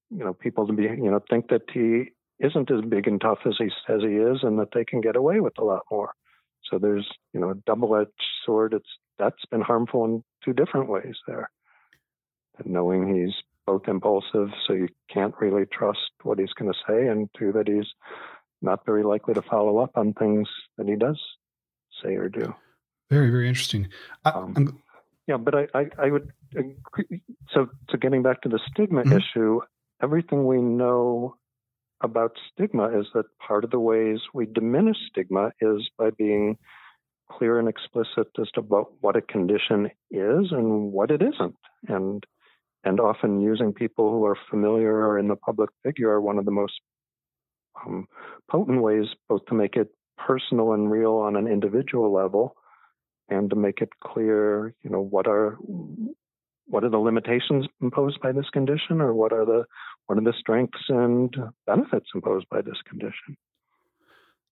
[0.10, 3.39] you know people to be you know think that he isn't as big and tough
[3.46, 6.13] as he says he is, and that they can get away with a lot more.
[6.70, 8.12] So there's, you know, a double-edged
[8.46, 8.74] sword.
[8.74, 11.50] It's that's been harmful in two different ways there.
[12.58, 13.34] And knowing he's
[13.65, 17.67] both impulsive, so you can't really trust what he's going to say, and two, that
[17.67, 17.88] he's
[18.62, 21.20] not very likely to follow up on things that he does
[22.04, 22.54] say or do.
[23.10, 23.88] Very, very interesting.
[24.26, 24.82] I, um,
[25.28, 27.22] yeah, but I, I, I, would agree.
[27.54, 29.17] So, so getting back to the stigma mm-hmm.
[29.17, 29.62] issue,
[30.02, 31.36] everything we know
[32.02, 36.58] about stigma is that part of the ways we diminish stigma is by being
[37.32, 41.56] clear and explicit as to what, a condition is and what it isn't.
[41.88, 42.24] And
[42.84, 46.46] and often using people who are familiar or in the public figure are one of
[46.46, 46.74] the most
[47.86, 48.08] um,
[48.50, 52.56] potent ways both to make it personal and real on an individual level
[53.30, 55.58] and to make it clear, you know, what are
[56.68, 59.66] what are the limitations imposed by this condition or what are the
[60.06, 63.38] what are the strengths and benefits imposed by this condition?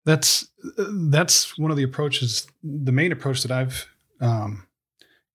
[0.04, 3.88] That's that's one of the approaches the main approach that i've
[4.20, 4.66] um,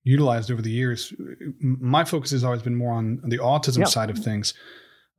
[0.04, 1.14] utilized over the years.
[1.60, 4.54] My focus has always been more on the autism side of things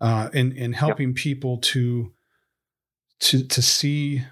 [0.01, 2.13] uh, in in helping people to
[3.21, 4.23] to to see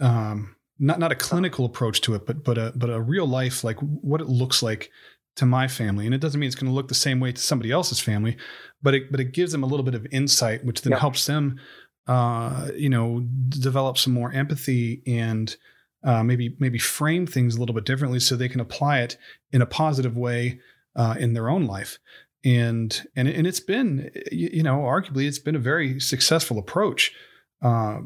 [0.00, 3.62] um, not not a clinical approach to it, but but a but a real life
[3.62, 4.90] like what it looks like
[5.36, 6.06] to my family.
[6.06, 8.36] And it doesn't mean it's going to look the same way to somebody else's family,
[8.82, 11.58] but it but it gives them a little bit of insight, which then helps them,
[12.06, 15.56] uh, you know, develop some more empathy and
[16.04, 19.16] uh, maybe maybe frame things a little bit differently so they can apply it
[19.52, 20.60] in a positive way
[20.96, 21.98] uh, in their own life.
[22.44, 27.14] And and and it's been you know arguably it's been a very successful approach.
[27.62, 28.00] Uh,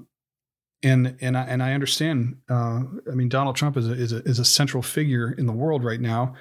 [0.82, 2.36] and and I and I understand.
[2.48, 5.52] Uh, I mean, Donald Trump is a, is a is a central figure in the
[5.52, 6.34] world right now,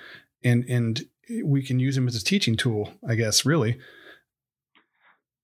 [0.45, 1.01] and and
[1.43, 3.45] we can use them as a teaching tool, I guess.
[3.45, 3.77] Really.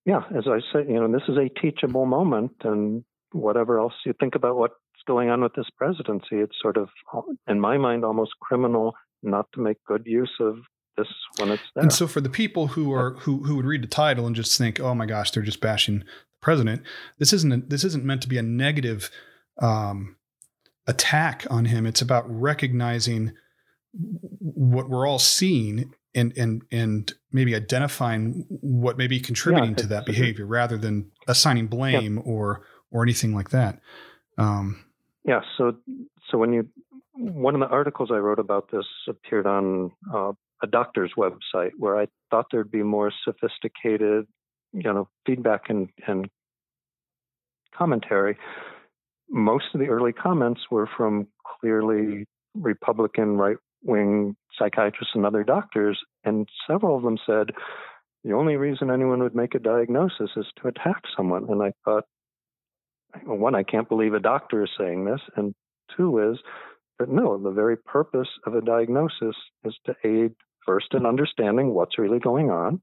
[0.05, 4.13] Yeah, as I said, you know, this is a teachable moment, and whatever else you
[4.19, 4.73] think about what's
[5.05, 6.89] going on with this presidency, it's sort of,
[7.47, 10.57] in my mind, almost criminal not to make good use of
[10.97, 11.83] this when it's there.
[11.83, 14.57] And so, for the people who are who who would read the title and just
[14.57, 16.05] think, "Oh my gosh, they're just bashing the
[16.41, 16.83] president.
[17.19, 19.09] This isn't a, this isn't meant to be a negative
[19.61, 20.17] um,
[20.87, 21.85] attack on him.
[21.85, 23.33] It's about recognizing
[23.93, 29.87] what we're all seeing and and and maybe identifying what may be contributing yeah, to
[29.87, 32.23] that behavior rather than assigning blame yeah.
[32.23, 33.79] or or anything like that.
[34.37, 34.83] Um,
[35.25, 35.41] yeah.
[35.57, 35.77] So
[36.29, 36.67] so when you
[37.13, 40.31] one of the articles I wrote about this appeared on uh,
[40.63, 44.27] a doctor's website where I thought there'd be more sophisticated
[44.73, 46.29] you know feedback and and
[47.77, 48.37] commentary,
[49.29, 51.27] most of the early comments were from
[51.59, 52.25] clearly
[52.55, 57.51] Republican right wing psychiatrists and other doctors, and several of them said
[58.23, 61.47] the only reason anyone would make a diagnosis is to attack someone.
[61.49, 62.03] And I thought,
[63.23, 65.53] one, I can't believe a doctor is saying this, and
[65.97, 66.37] two is
[66.99, 70.33] that no, the very purpose of a diagnosis is to aid
[70.65, 72.81] first in understanding what's really going on,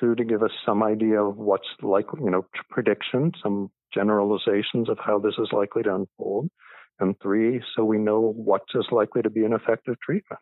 [0.00, 4.98] two to give us some idea of what's likely, you know, prediction, some generalizations of
[4.98, 6.50] how this is likely to unfold,
[6.98, 10.40] and three, so we know what is as likely to be an effective treatment.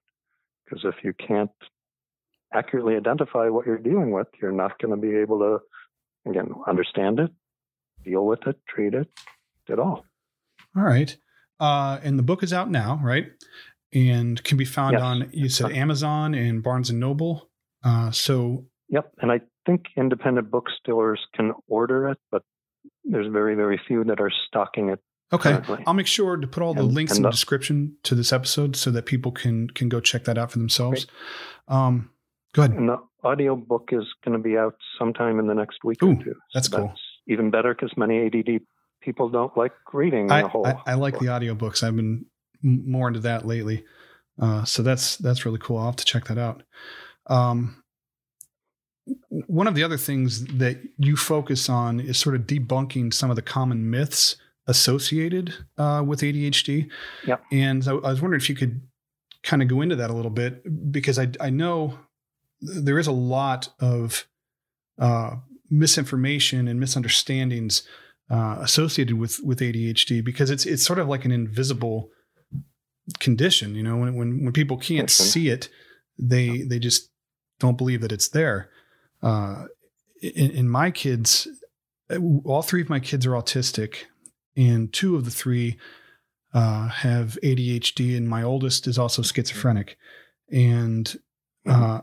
[0.65, 1.51] Because if you can't
[2.53, 7.19] accurately identify what you're dealing with, you're not going to be able to, again, understand
[7.19, 7.31] it,
[8.05, 9.09] deal with it, treat it
[9.69, 10.05] at all.
[10.77, 11.17] All right.
[11.61, 13.27] Uh, and the book is out now, right?
[13.93, 15.03] And can be found yes.
[15.03, 17.49] on, you said Amazon and Barnes and Noble.
[17.85, 22.43] Uh, so Yep, and I think independent bookstores can order it, but
[23.05, 25.01] there's very, very few that are stocking it.
[25.33, 25.85] Okay, currently.
[25.87, 28.33] I'll make sure to put all the and, links and in the, description to this
[28.33, 31.07] episode so that people can can go check that out for themselves.
[31.69, 32.11] Um,
[32.53, 32.77] go ahead.
[32.77, 36.13] And the audio book is going to be out sometime in the next week Ooh,
[36.13, 36.25] or two.
[36.25, 36.87] So that's cool.
[36.89, 38.61] That's even better because many ADD
[39.01, 40.67] people don't like reading I, the whole.
[40.67, 41.23] I, I like book.
[41.23, 41.83] the audiobooks.
[41.83, 42.27] I've been
[42.63, 43.85] more into that lately.
[44.41, 45.79] Uh, so that's that's really cool.
[45.79, 46.63] I'll have to check that out.
[47.27, 47.83] Um,
[49.29, 53.37] one of the other things that you focus on is sort of debunking some of
[53.37, 56.89] the common myths associated uh, with ADHD.
[57.27, 57.43] Yep.
[57.53, 58.81] And I, I, was wondering if you could
[59.43, 61.99] kind of go into that a little bit because I, I know
[62.61, 64.27] there is a lot of
[64.99, 65.37] uh,
[65.71, 67.83] misinformation and misunderstandings
[68.31, 72.11] uh, associated with with ADHD because it's it's sort of like an invisible
[73.21, 73.75] condition.
[73.75, 75.69] You know, when when when people can't see it,
[76.19, 77.11] they they just
[77.61, 78.71] don't believe that it's there
[79.25, 79.65] uh,
[80.21, 81.49] in, in my kids,
[82.45, 84.05] all three of my kids are autistic,
[84.57, 85.77] and two of the three
[86.53, 89.99] uh, have ADHD, and my oldest is also schizophrenic.
[90.53, 91.17] And
[91.67, 92.03] uh,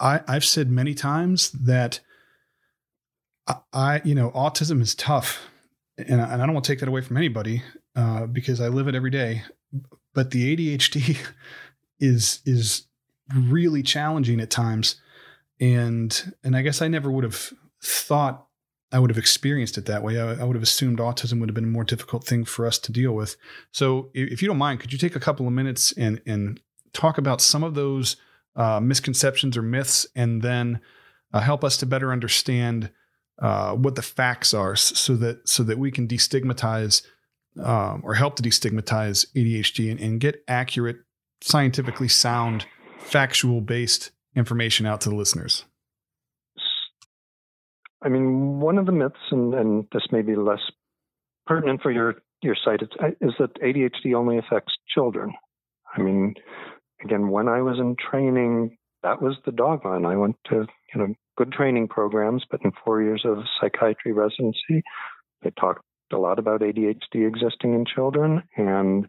[0.00, 2.00] I, I've said many times that
[3.46, 5.40] I, I, you know, autism is tough,
[5.96, 7.62] and I, and I don't want to take that away from anybody
[7.94, 9.42] uh, because I live it every day.
[10.14, 11.18] But the ADHD
[12.00, 12.86] is is
[13.34, 14.96] really challenging at times,
[15.60, 18.45] and and I guess I never would have thought
[18.92, 20.20] I would have experienced it that way.
[20.20, 22.78] I, I, would have assumed autism would have been a more difficult thing for us
[22.78, 23.36] to deal with.
[23.72, 26.60] So, if you don't mind, could you take a couple of minutes and and
[26.92, 28.16] talk about some of those
[28.54, 30.80] uh, misconceptions or myths, and then
[31.32, 32.90] uh, help us to better understand
[33.40, 37.02] uh, what the facts are, so that so that we can destigmatize
[37.62, 40.98] um, or help to destigmatize ADHD and, and get accurate,
[41.40, 42.66] scientifically sound,
[42.98, 45.64] factual based information out to the listeners.
[48.02, 50.60] I mean, one of the myths, and, and this may be less
[51.46, 55.32] pertinent for your your site, uh, is that ADHD only affects children.
[55.96, 56.34] I mean,
[57.02, 61.00] again, when I was in training, that was the dogma, and I went to you
[61.00, 62.44] know good training programs.
[62.50, 64.82] But in four years of psychiatry residency,
[65.42, 65.82] they talked
[66.12, 69.06] a lot about ADHD existing in children, and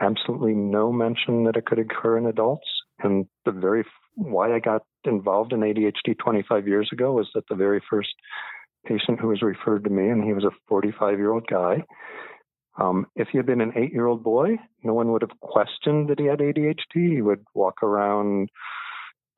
[0.00, 2.66] absolutely no mention that it could occur in adults.
[2.98, 3.84] And the very
[4.16, 8.14] why I got involved in ADHD 25 years ago was that the very first
[8.86, 11.82] patient who was referred to me, and he was a 45 year old guy.
[12.76, 16.08] Um, if he had been an eight year old boy, no one would have questioned
[16.08, 17.14] that he had ADHD.
[17.14, 18.50] He would walk around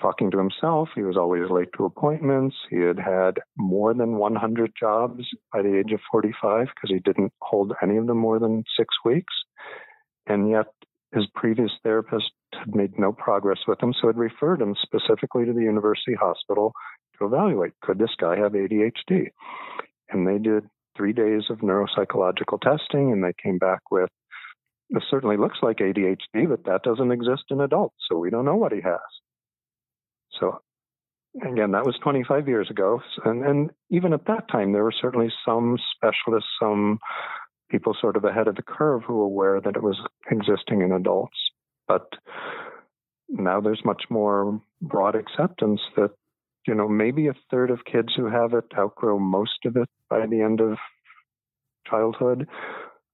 [0.01, 0.89] talking to himself.
[0.95, 2.57] He was always late to appointments.
[2.71, 7.33] He had had more than 100 jobs by the age of 45 because he didn't
[7.41, 9.33] hold any of them more than six weeks.
[10.27, 10.67] And yet,
[11.13, 15.53] his previous therapist had made no progress with him, so had referred him specifically to
[15.53, 16.73] the university hospital
[17.19, 19.29] to evaluate could this guy have ADHD?
[20.11, 20.65] And they did
[20.97, 24.11] three days of neuropsychological testing, and they came back with
[24.91, 28.57] this certainly looks like ADHD, but that doesn't exist in adults, so we don't know
[28.57, 29.01] what he has.
[30.39, 30.61] So,
[31.43, 33.01] again, that was 25 years ago.
[33.25, 36.99] And, and even at that time, there were certainly some specialists, some
[37.71, 40.93] people sort of ahead of the curve who were aware that it was existing in
[40.93, 41.37] adults.
[41.89, 42.09] But
[43.29, 46.11] now there's much more broad acceptance that,
[46.67, 50.27] you know, maybe a third of kids who have it outgrow most of it by
[50.27, 50.79] the end of
[51.89, 52.49] childhood.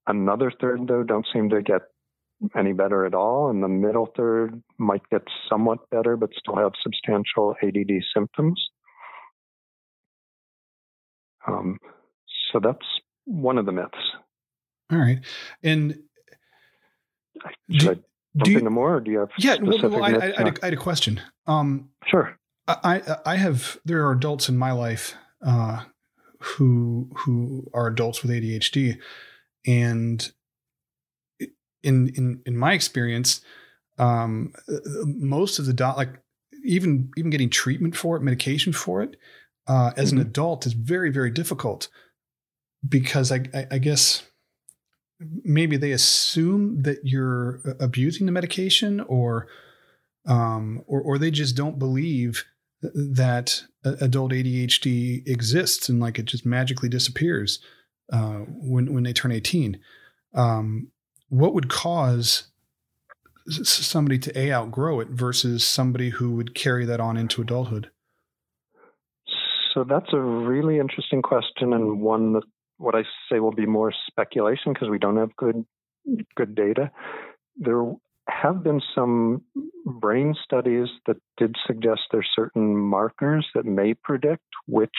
[0.06, 1.82] Another third, though, don't seem to get
[2.56, 3.50] any better at all.
[3.50, 8.60] And the middle third might get somewhat better, but still have substantial ADD symptoms.
[11.46, 11.78] Um,
[12.52, 12.86] so that's
[13.24, 13.90] one of the myths.
[14.90, 15.20] All right.
[15.62, 15.98] And
[17.70, 18.04] should do,
[18.36, 19.56] Jump do you, more, or do you have yeah?
[19.60, 21.20] Well, well I, I, I, had a, I, had a question.
[21.46, 22.38] Um, sure.
[22.66, 25.14] I I have there are adults in my life
[25.44, 25.82] uh,
[26.38, 28.98] who who are adults with ADHD,
[29.66, 30.32] and
[31.82, 33.42] in in in my experience,
[33.98, 34.54] um,
[35.04, 36.18] most of the dot like
[36.64, 39.16] even even getting treatment for it, medication for it,
[39.66, 40.20] uh, as mm-hmm.
[40.20, 41.88] an adult is very very difficult
[42.88, 44.22] because I, I, I guess
[45.44, 49.46] maybe they assume that you're abusing the medication or
[50.26, 52.44] um, or, or they just don't believe
[52.82, 57.60] that adult ADHD exists and like it just magically disappears
[58.12, 59.78] uh, when when they turn 18.
[60.34, 60.88] Um,
[61.28, 62.44] what would cause
[63.48, 67.90] somebody to a outgrow it versus somebody who would carry that on into adulthood?
[69.74, 72.44] So that's a really interesting question and one that
[72.78, 75.64] what I say will be more speculation because we don't have good
[76.36, 76.90] good data.
[77.56, 77.84] There
[78.28, 79.42] have been some
[79.84, 84.90] brain studies that did suggest there's certain markers that may predict which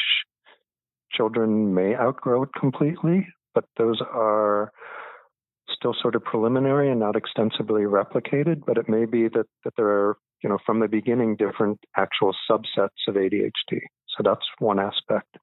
[1.11, 4.71] children may outgrow it completely, but those are
[5.69, 8.61] still sort of preliminary and not extensively replicated.
[8.65, 12.35] But it may be that that there are, you know, from the beginning different actual
[12.49, 13.79] subsets of ADHD.
[14.15, 15.37] So that's one aspect.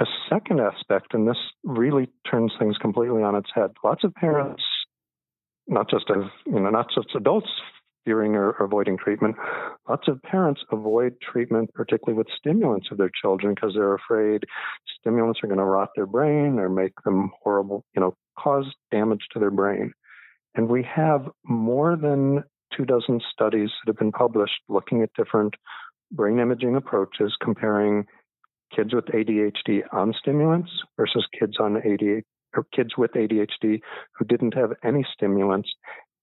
[0.00, 3.70] A second aspect, and this really turns things completely on its head.
[3.84, 4.62] Lots of parents,
[5.68, 7.50] not just of you know, not just adults
[8.04, 9.36] fearing or, avoiding treatment,
[9.88, 14.42] lots of parents avoid treatment, particularly with stimulants of their children, because they're afraid
[14.98, 19.22] stimulants are going to rot their brain or make them horrible, you know, cause damage
[19.32, 19.92] to their brain.
[20.54, 22.44] And we have more than
[22.76, 25.54] two dozen studies that have been published looking at different
[26.10, 28.04] brain imaging approaches comparing
[28.74, 32.22] kids with ADHD on stimulants versus kids on ADHD
[32.54, 33.80] or kids with ADHD
[34.16, 35.70] who didn't have any stimulants.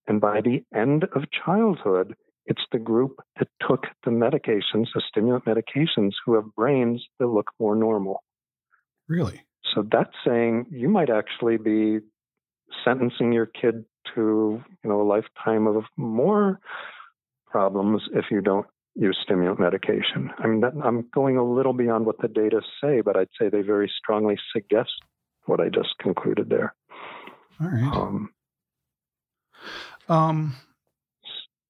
[0.07, 5.45] And by the end of childhood, it's the group that took the medications, the stimulant
[5.45, 8.23] medications, who have brains that look more normal.
[9.07, 9.41] Really?
[9.73, 11.99] So that's saying you might actually be
[12.83, 13.85] sentencing your kid
[14.15, 16.59] to, you know, a lifetime of more
[17.45, 18.67] problems if you don't
[18.99, 20.29] use stimulant medication.
[20.37, 23.49] I mean, that, I'm going a little beyond what the data say, but I'd say
[23.49, 24.91] they very strongly suggest
[25.45, 26.75] what I just concluded there.
[27.61, 27.93] All right.
[27.93, 28.29] Um,
[30.07, 30.55] um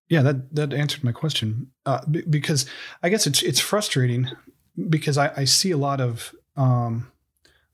[0.10, 2.66] yeah, that that answered my question uh, b- because
[3.04, 4.28] I guess it's it's frustrating
[4.90, 7.12] because I, I see a lot of um,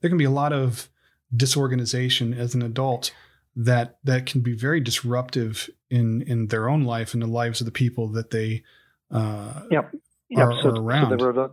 [0.00, 0.90] there can be a lot of
[1.34, 3.10] disorganization as an adult
[3.56, 7.64] that that can be very disruptive in in their own life and the lives of
[7.64, 8.62] the people that they
[9.10, 9.92] uh, yep.
[10.28, 10.48] Yep.
[10.48, 11.18] Are, so, are.
[11.18, 11.50] So,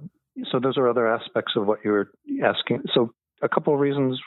[0.52, 2.12] so those are other aspects of what you were
[2.44, 2.84] asking.
[2.94, 4.20] So a couple of reasons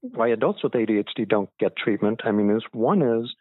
[0.00, 2.20] why adults with ADHD don't get treatment.
[2.24, 3.34] I mean, is one is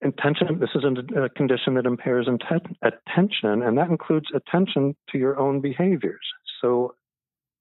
[0.00, 0.58] intention.
[0.60, 5.60] This is a condition that impairs inten- attention, and that includes attention to your own
[5.60, 6.26] behaviors.
[6.60, 6.94] So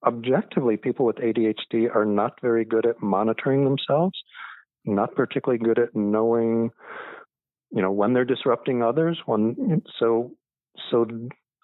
[0.06, 4.18] objectively, people with ADHD are not very good at monitoring themselves,
[4.86, 6.72] not particularly good at knowing,
[7.72, 9.20] you know, when they're disrupting others.
[9.26, 10.32] When so
[10.91, 11.05] so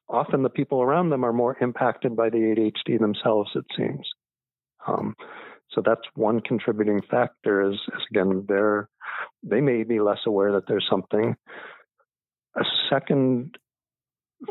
[0.09, 3.51] often the people around them are more impacted by the ADHD themselves.
[3.55, 4.07] It seems.
[4.87, 5.15] Um,
[5.71, 7.69] so that's one contributing factor.
[7.69, 8.89] Is, is again they're
[9.43, 11.35] they may be less aware that there's something.
[12.55, 13.57] A second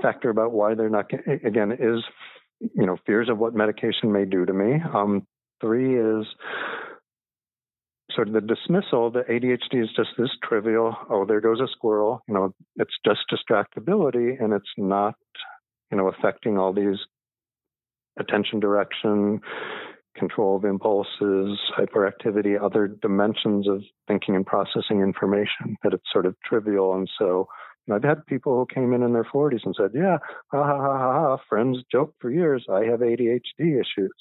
[0.01, 1.11] factor about why they're not
[1.45, 2.03] again is
[2.75, 4.77] you know, fears of what medication may do to me.
[4.95, 5.27] Um,
[5.61, 6.27] three is
[8.15, 12.23] sort of the dismissal that ADHD is just this trivial, oh, there goes a squirrel.
[12.29, 15.15] You know, it's just distractibility and it's not,
[15.91, 16.99] you know, affecting all these
[18.19, 19.41] attention direction,
[20.17, 26.37] control of impulses, hyperactivity, other dimensions of thinking and processing information, that it's sort of
[26.45, 26.95] trivial.
[26.95, 27.49] And so
[27.91, 30.19] I've had people who came in in their 40s and said, "Yeah,
[30.53, 34.15] ha ha ha ha." Friends joke for years, "I have ADHD issues,"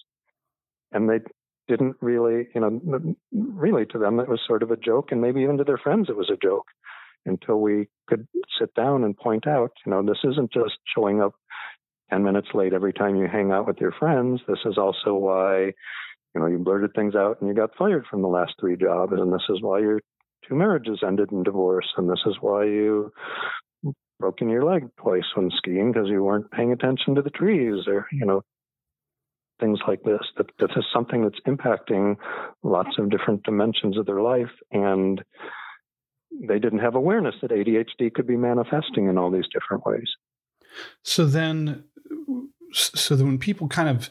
[0.91, 1.19] and they
[1.71, 5.41] didn't really, you know, really to them it was sort of a joke, and maybe
[5.41, 6.67] even to their friends it was a joke,
[7.25, 8.27] until we could
[8.59, 11.33] sit down and point out, you know, this isn't just showing up
[12.09, 14.41] 10 minutes late every time you hang out with your friends.
[14.47, 15.71] This is also why,
[16.33, 19.13] you know, you blurted things out and you got fired from the last three jobs,
[19.13, 20.01] and this is why you're
[20.47, 23.13] two marriages ended in divorce, and this is why you
[24.19, 28.07] broken your leg twice when skiing because you weren't paying attention to the trees, or
[28.11, 28.41] you know
[29.61, 30.21] things like this.
[30.37, 32.17] That this is something that's impacting
[32.63, 35.23] lots of different dimensions of their life, and
[36.47, 40.09] they didn't have awareness that ADHD could be manifesting in all these different ways.
[41.03, 41.85] So then,
[42.73, 44.09] so that when people kind of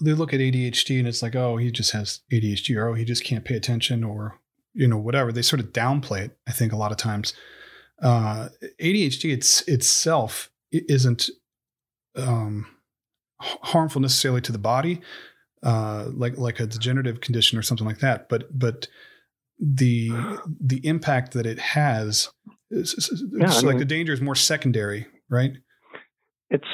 [0.00, 3.04] they look at ADHD and it's like, oh, he just has ADHD, or oh, he
[3.04, 4.40] just can't pay attention, or
[4.76, 7.32] you know whatever they sort of downplay it i think a lot of times
[8.02, 8.48] uh,
[8.80, 11.30] adhd it's itself isn't
[12.16, 12.66] um,
[13.40, 15.00] harmful necessarily to the body
[15.62, 18.88] uh, like like a degenerative condition or something like that but but
[19.58, 20.10] the
[20.60, 22.30] the impact that it has
[22.70, 25.52] is, yeah, like mean, the danger is more secondary right?
[26.50, 26.64] It's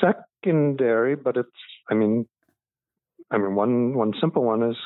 [0.00, 1.48] secondary but it's
[1.90, 2.26] i mean
[3.30, 4.76] i mean one one simple one is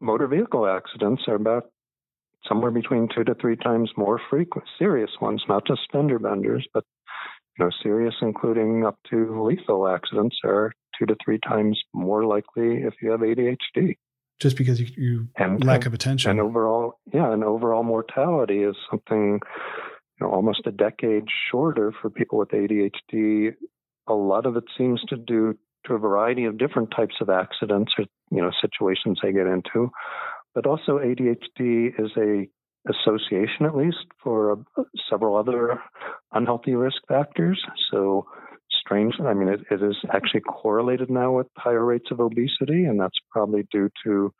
[0.00, 1.64] motor vehicle accidents are about
[2.48, 6.84] somewhere between two to three times more frequent, serious ones, not just fender benders, but
[7.58, 12.82] you know, serious, including up to lethal accidents, are two to three times more likely
[12.82, 13.96] if you have ADHD.
[14.38, 16.30] Just because you, you and, lack of attention.
[16.30, 19.40] And overall, yeah, and overall mortality is something
[20.20, 23.54] you know, almost a decade shorter for people with ADHD.
[24.08, 27.92] A lot of it seems to do to a variety of different types of accidents
[27.98, 29.90] or you know situations they get into
[30.56, 32.48] but also ADHD is a
[32.88, 35.80] association, at least, for uh, several other
[36.32, 37.60] unhealthy risk factors.
[37.90, 38.26] So,
[38.70, 43.00] strange, I mean, it, it is actually correlated now with higher rates of obesity, and
[43.00, 44.32] that's probably due to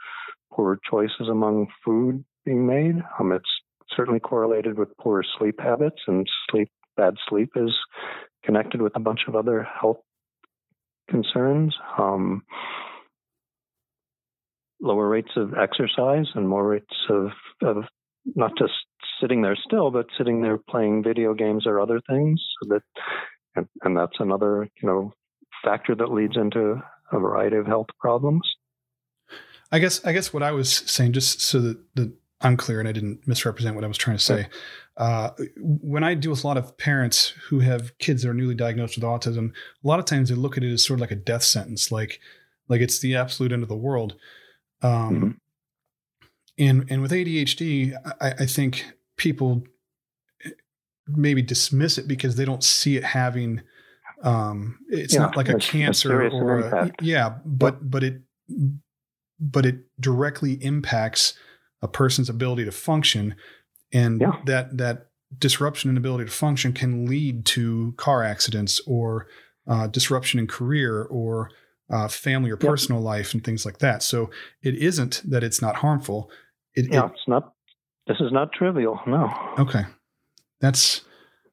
[0.52, 2.96] poor choices among food being made.
[3.18, 3.44] Um, it's
[3.96, 7.74] certainly correlated with poor sleep habits, and sleep bad sleep is
[8.44, 9.98] connected with a bunch of other health
[11.10, 11.76] concerns.
[11.98, 12.42] Um,
[14.80, 17.28] lower rates of exercise and more rates of,
[17.62, 17.84] of
[18.34, 18.72] not just
[19.20, 22.42] sitting there still, but sitting there playing video games or other things.
[22.60, 22.82] So that,
[23.54, 25.12] and, and that's another, you know,
[25.64, 28.42] factor that leads into a variety of health problems.
[29.72, 32.88] I guess, I guess what I was saying, just so that, that I'm clear and
[32.88, 34.46] I didn't misrepresent what I was trying to say.
[34.96, 38.54] Uh, when I deal with a lot of parents who have kids that are newly
[38.54, 41.10] diagnosed with autism, a lot of times they look at it as sort of like
[41.10, 42.20] a death sentence, like,
[42.68, 44.16] like it's the absolute end of the world.
[44.82, 45.30] Um, mm-hmm.
[46.58, 48.86] And and with ADHD, I, I think
[49.16, 49.64] people
[51.06, 53.62] maybe dismiss it because they don't see it having.
[54.22, 58.22] Um, it's yeah, not like a cancer a or a, yeah, but but it
[59.38, 61.34] but it directly impacts
[61.82, 63.34] a person's ability to function,
[63.92, 64.40] and yeah.
[64.46, 69.26] that that disruption in ability to function can lead to car accidents or
[69.66, 71.50] uh, disruption in career or
[71.90, 73.06] uh, family or personal yep.
[73.06, 74.02] life and things like that.
[74.02, 74.30] So
[74.62, 76.30] it isn't that it's not harmful.
[76.76, 77.52] It, yeah, it, it's not.
[78.06, 79.00] This is not trivial.
[79.06, 79.32] No.
[79.58, 79.84] Okay,
[80.60, 81.02] that's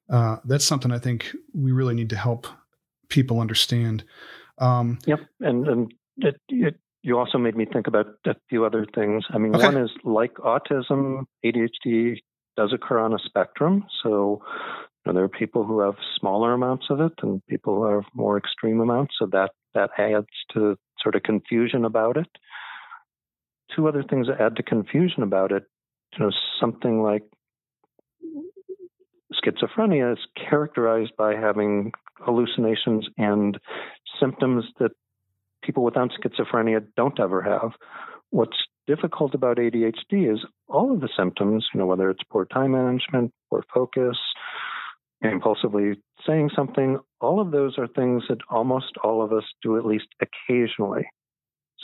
[0.09, 2.47] uh, that's something I think we really need to help
[3.09, 4.03] people understand.
[4.59, 8.85] Um, yep, and and it, it, you also made me think about a few other
[8.93, 9.23] things.
[9.29, 9.65] I mean, okay.
[9.65, 12.17] one is like autism, ADHD
[12.55, 13.85] does occur on a spectrum.
[14.03, 14.41] So
[15.05, 18.03] you know, there are people who have smaller amounts of it, and people who have
[18.13, 19.15] more extreme amounts.
[19.17, 22.29] So that that adds to sort of confusion about it.
[23.75, 25.63] Two other things that add to confusion about it.
[26.13, 27.23] You know, something like
[29.33, 30.19] schizophrenia is
[30.49, 33.57] characterized by having hallucinations and
[34.19, 34.91] symptoms that
[35.63, 37.71] people without schizophrenia don't ever have.
[38.29, 38.57] What's
[38.87, 43.31] difficult about ADHD is all of the symptoms, you know, whether it's poor time management,
[43.49, 44.17] poor focus,
[45.21, 45.93] impulsively
[46.27, 50.07] saying something, all of those are things that almost all of us do at least
[50.21, 51.07] occasionally.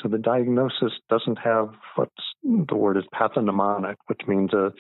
[0.02, 2.12] So the diagnosis doesn't have what's
[2.44, 4.72] the word is pathognomonic, which means a,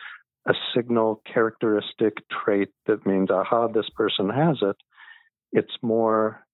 [0.47, 2.13] a signal characteristic
[2.43, 4.76] trait that means, aha, this person has it.
[5.51, 6.45] It's more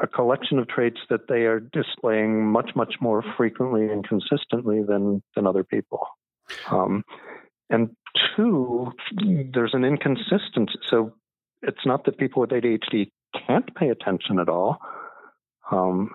[0.00, 5.22] a collection of traits that they are displaying much, much more frequently and consistently than,
[5.36, 6.00] than other people.
[6.70, 7.04] Um,
[7.70, 7.90] and
[8.36, 8.92] two,
[9.52, 10.74] there's an inconsistency.
[10.90, 11.14] So
[11.62, 13.10] it's not that people with ADHD
[13.46, 14.78] can't pay attention at all.
[15.70, 16.10] Um,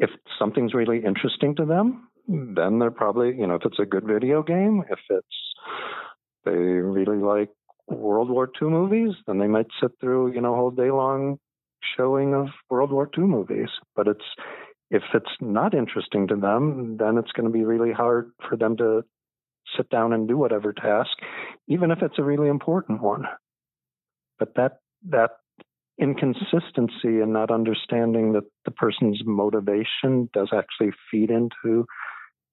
[0.00, 4.04] if something's really interesting to them, then they're probably, you know, if it's a good
[4.04, 5.26] video game, if it's
[6.44, 7.50] they really like
[7.86, 11.38] World War II movies, then they might sit through, you know, whole day long
[11.96, 13.68] showing of World War II movies.
[13.94, 14.24] But it's
[14.90, 18.76] if it's not interesting to them, then it's going to be really hard for them
[18.78, 19.02] to
[19.76, 21.10] sit down and do whatever task,
[21.68, 23.24] even if it's a really important one.
[24.38, 24.78] But that
[25.10, 25.32] that
[26.00, 31.84] inconsistency and not understanding that the person's motivation does actually feed into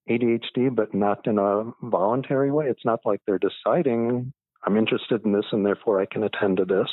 [0.10, 2.66] ADHD, but not in a voluntary way.
[2.68, 4.34] It's not like they're deciding
[4.66, 6.88] I'm interested in this and therefore I can attend to this.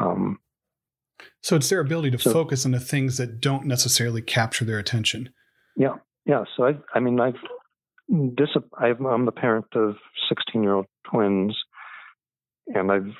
[0.00, 0.38] Um,
[1.42, 4.78] so it's their ability to so, focus on the things that don't necessarily capture their
[4.78, 5.30] attention.
[5.76, 5.94] Yeah,
[6.24, 6.44] yeah.
[6.56, 7.34] So I, I mean, I've
[8.08, 9.96] this, I'm the parent of
[10.28, 11.56] 16 year old twins,
[12.68, 13.12] and I've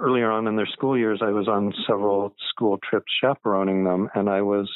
[0.00, 4.28] earlier on in their school years, I was on several school trips chaperoning them, and
[4.28, 4.70] I was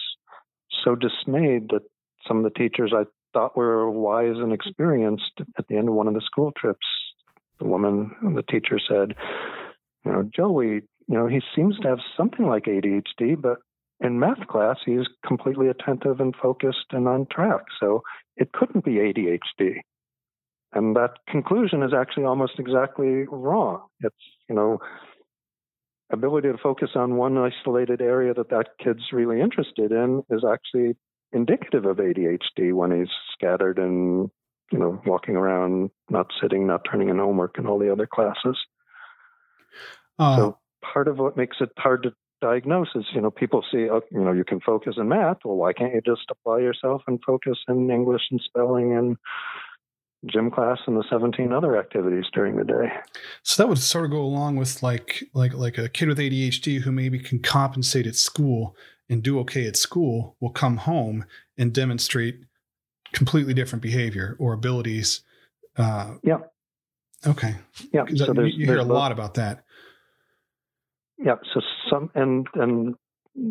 [0.84, 1.82] so dismayed that
[2.26, 6.08] some of the teachers I thought were wise and experienced at the end of one
[6.08, 6.86] of the school trips,
[7.58, 9.14] the woman, the teacher said,
[10.04, 13.58] "You know, Joey, you know, he seems to have something like ADHD, but
[14.00, 17.62] in math class, he's completely attentive and focused and on track.
[17.78, 18.02] So
[18.36, 19.82] it couldn't be ADHD.
[20.72, 23.82] And that conclusion is actually almost exactly wrong.
[24.00, 24.14] It's,
[24.48, 24.78] you know,
[26.12, 30.96] ability to focus on one isolated area that that kid's really interested in is actually
[31.32, 34.30] indicative of ADHD when he's scattered and,
[34.72, 38.58] you know, walking around, not sitting, not turning in homework and all the other classes.
[40.18, 43.88] Uh, so part of what makes it hard to diagnose is You know, people see,
[43.90, 45.38] oh, you know, you can focus in math.
[45.44, 49.16] Well, why can't you just apply yourself and focus in English and spelling and
[50.26, 52.92] gym class and the 17 other activities during the day?
[53.42, 56.80] So that would sort of go along with like like like a kid with ADHD
[56.80, 58.76] who maybe can compensate at school
[59.08, 61.24] and do okay at school will come home
[61.58, 62.40] and demonstrate
[63.12, 65.22] completely different behavior or abilities.
[65.76, 66.38] Uh, yeah.
[67.26, 67.56] Okay.
[67.92, 68.04] Yeah.
[68.14, 69.64] So you, you hear a lot about that
[71.22, 71.60] yeah so
[71.90, 72.94] some and and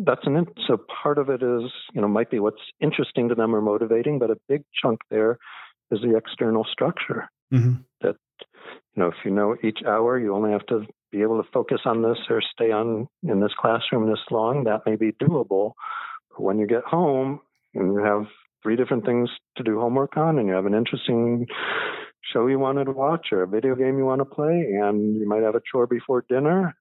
[0.04, 3.54] that's an so part of it is you know might be what's interesting to them
[3.54, 5.38] or motivating but a big chunk there
[5.90, 7.74] is the external structure mm-hmm.
[8.02, 8.16] that
[8.94, 11.80] you know if you know each hour you only have to be able to focus
[11.84, 15.72] on this or stay on in this classroom this long that may be doable
[16.30, 17.40] but when you get home
[17.74, 18.26] and you have
[18.62, 21.46] three different things to do homework on and you have an interesting
[22.32, 25.28] show you wanted to watch or a video game you want to play and you
[25.28, 26.74] might have a chore before dinner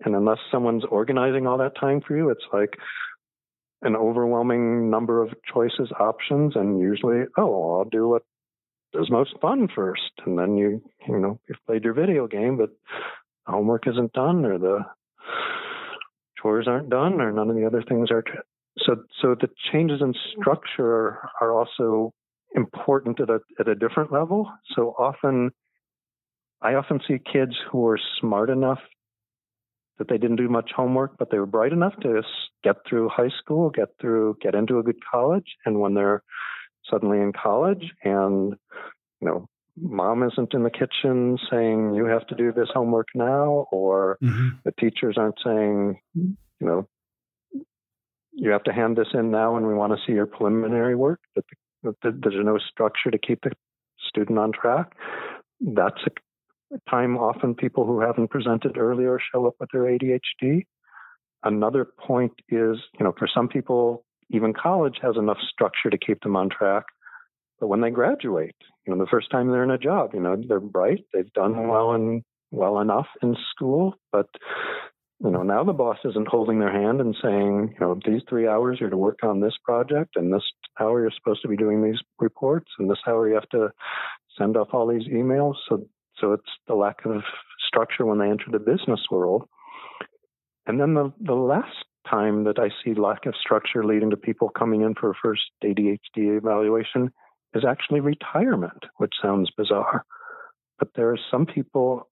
[0.00, 2.76] and unless someone's organizing all that time for you, it's like
[3.84, 8.22] an overwhelming number of choices, options, and usually, oh, I'll do what
[8.94, 10.12] is most fun first.
[10.24, 12.70] And then you, you know, you've played your video game, but
[13.46, 14.80] homework isn't done or the
[16.40, 18.24] chores aren't done or none of the other things are.
[18.78, 22.12] So, so the changes in structure are also
[22.54, 24.50] important at a, at a different level.
[24.74, 25.50] So often,
[26.62, 28.80] I often see kids who are smart enough
[29.98, 32.22] that they didn't do much homework, but they were bright enough to
[32.62, 35.56] get through high school, get through, get into a good college.
[35.64, 36.22] And when they're
[36.90, 38.54] suddenly in college and,
[39.20, 39.48] you know,
[39.80, 44.48] mom isn't in the kitchen saying, you have to do this homework now, or mm-hmm.
[44.64, 46.88] the teachers aren't saying, you know,
[48.32, 51.20] you have to hand this in now and we want to see your preliminary work,
[51.36, 51.44] that,
[51.82, 53.52] the, that there's no structure to keep the
[54.08, 54.92] student on track.
[55.60, 56.10] That's a
[56.88, 60.66] time often people who haven't presented earlier show up with their ADHD.
[61.42, 66.20] Another point is, you know, for some people, even college has enough structure to keep
[66.22, 66.84] them on track.
[67.60, 68.56] But when they graduate,
[68.86, 71.68] you know, the first time they're in a job, you know, they're bright, they've done
[71.68, 74.26] well and well enough in school, but
[75.24, 78.46] you know, now the boss isn't holding their hand and saying, you know, these three
[78.46, 80.42] hours you're to work on this project, and this
[80.80, 83.70] hour you're supposed to be doing these reports, and this hour you have to
[84.36, 85.54] send off all these emails.
[85.68, 85.86] So,
[86.20, 87.22] so it's the lack of
[87.66, 89.44] structure when they enter the business world.
[90.66, 94.48] And then the the last time that I see lack of structure leading to people
[94.48, 95.98] coming in for a first ADHD
[96.36, 97.10] evaluation
[97.54, 100.04] is actually retirement, which sounds bizarre.
[100.78, 102.08] But there are some people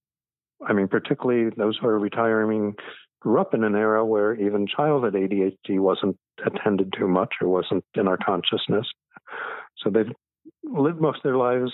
[0.66, 2.74] I mean, particularly those who are retiring
[3.20, 7.84] grew up in an era where even childhood ADHD wasn't attended to much or wasn't
[7.94, 8.86] in our consciousness.
[9.78, 10.12] So they've
[10.64, 11.72] lived most of their lives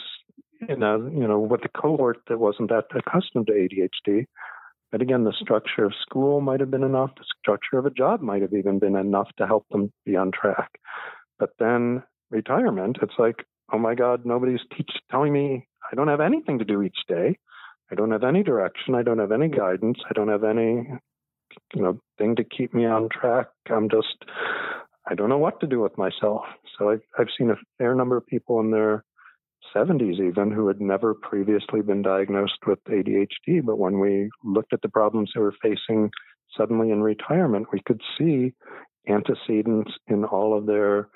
[0.69, 4.27] in a, you know, with a cohort that wasn't that accustomed to ADHD.
[4.91, 7.11] But again, the structure of school might have been enough.
[7.17, 10.33] The structure of a job might have even been enough to help them be on
[10.33, 10.71] track.
[11.39, 16.21] But then retirement, it's like, oh my God, nobody's teach, telling me I don't have
[16.21, 17.39] anything to do each day.
[17.91, 18.95] I don't have any direction.
[18.95, 19.99] I don't have any guidance.
[20.09, 20.89] I don't have any,
[21.75, 23.49] you know, thing to keep me on track.
[23.71, 24.25] I'm just,
[25.07, 26.43] I don't know what to do with myself.
[26.79, 29.05] So I've, I've seen a fair number of people in their
[29.75, 33.65] 70s even who had never previously been diagnosed with ADHD.
[33.65, 36.11] But when we looked at the problems they were facing
[36.57, 38.53] suddenly in retirement, we could see
[39.09, 41.09] antecedents in all of their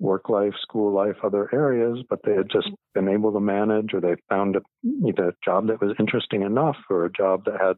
[0.00, 3.04] work life, school life, other areas, but they had just mm-hmm.
[3.04, 4.60] been able to manage or they found a,
[5.06, 7.76] either a job that was interesting enough or a job that had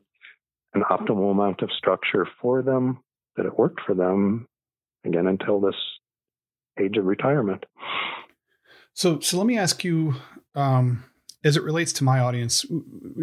[0.74, 0.92] an mm-hmm.
[0.92, 2.98] optimal amount of structure for them,
[3.36, 4.46] that it worked for them,
[5.04, 5.76] again, until this
[6.80, 7.64] age of retirement.
[8.96, 10.14] So, so let me ask you,
[10.54, 11.04] um,
[11.44, 12.64] as it relates to my audience,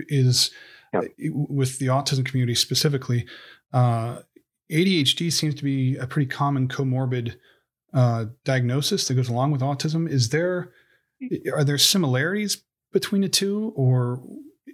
[0.07, 0.51] is
[0.93, 1.01] yeah.
[1.17, 3.25] with the autism community specifically,
[3.73, 4.19] uh,
[4.71, 7.37] ADHD seems to be a pretty common comorbid
[7.91, 10.07] uh, diagnosis that goes along with autism.
[10.07, 10.71] Is there
[11.51, 14.21] are there similarities between the two, or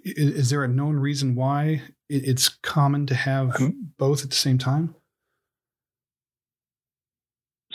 [0.04, 1.80] is, is there a known reason why
[2.10, 4.94] it's common to have um, both at the same time?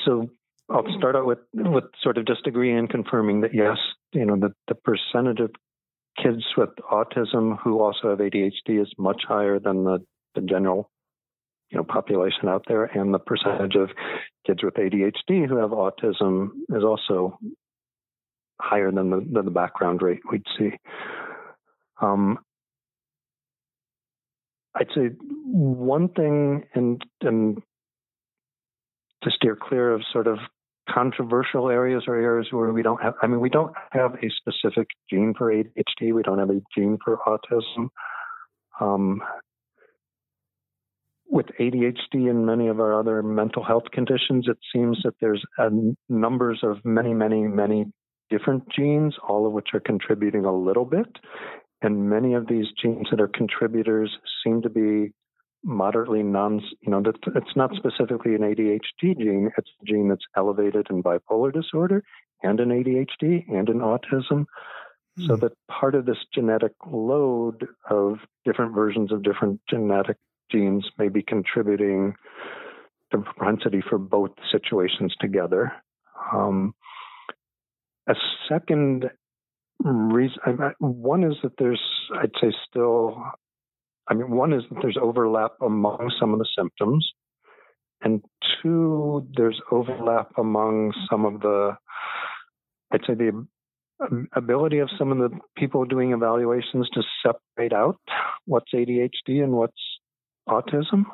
[0.05, 0.29] So
[0.69, 3.77] I'll start out with with sort of just agreeing and confirming that yes,
[4.13, 5.51] you know, the, the percentage of
[6.21, 9.99] kids with autism who also have ADHD is much higher than the,
[10.33, 10.89] the general
[11.69, 13.89] you know population out there, and the percentage of
[14.47, 17.37] kids with ADHD who have autism is also
[18.59, 20.71] higher than the, than the background rate we'd see.
[22.01, 22.39] Um,
[24.73, 25.11] I'd say
[25.45, 27.61] one thing, and and
[29.23, 30.37] to steer clear of sort of
[30.89, 33.15] controversial areas or areas where we don't have.
[33.21, 36.13] I mean, we don't have a specific gene for ADHD.
[36.13, 37.89] We don't have a gene for autism.
[38.79, 39.21] Um,
[41.27, 45.69] with ADHD and many of our other mental health conditions, it seems that there's a
[46.07, 47.85] numbers of many, many, many
[48.29, 51.07] different genes, all of which are contributing a little bit.
[51.81, 55.13] And many of these genes that are contributors seem to be
[55.65, 57.01] moderately non, you know,
[57.35, 62.03] it's not specifically an ADHD gene, it's a gene that's elevated in bipolar disorder
[62.43, 64.45] and in ADHD and in autism.
[65.19, 65.41] So hmm.
[65.41, 70.17] that part of this genetic load of different versions of different genetic
[70.51, 72.13] genes may be contributing
[73.11, 75.71] the propensity for both situations together.
[76.33, 76.75] Um,
[78.07, 78.15] a
[78.49, 79.09] second
[79.83, 80.37] reason,
[80.79, 81.81] one is that there's,
[82.21, 83.17] I'd say, still,
[84.07, 87.11] I mean, one is that there's overlap among some of the symptoms.
[88.01, 88.23] And
[88.61, 91.75] two, there's overlap among some of the,
[92.91, 93.47] I'd say, the
[94.35, 97.99] ability of some of the people doing evaluations to separate out
[98.45, 99.73] what's ADHD and what's
[100.47, 101.05] autism.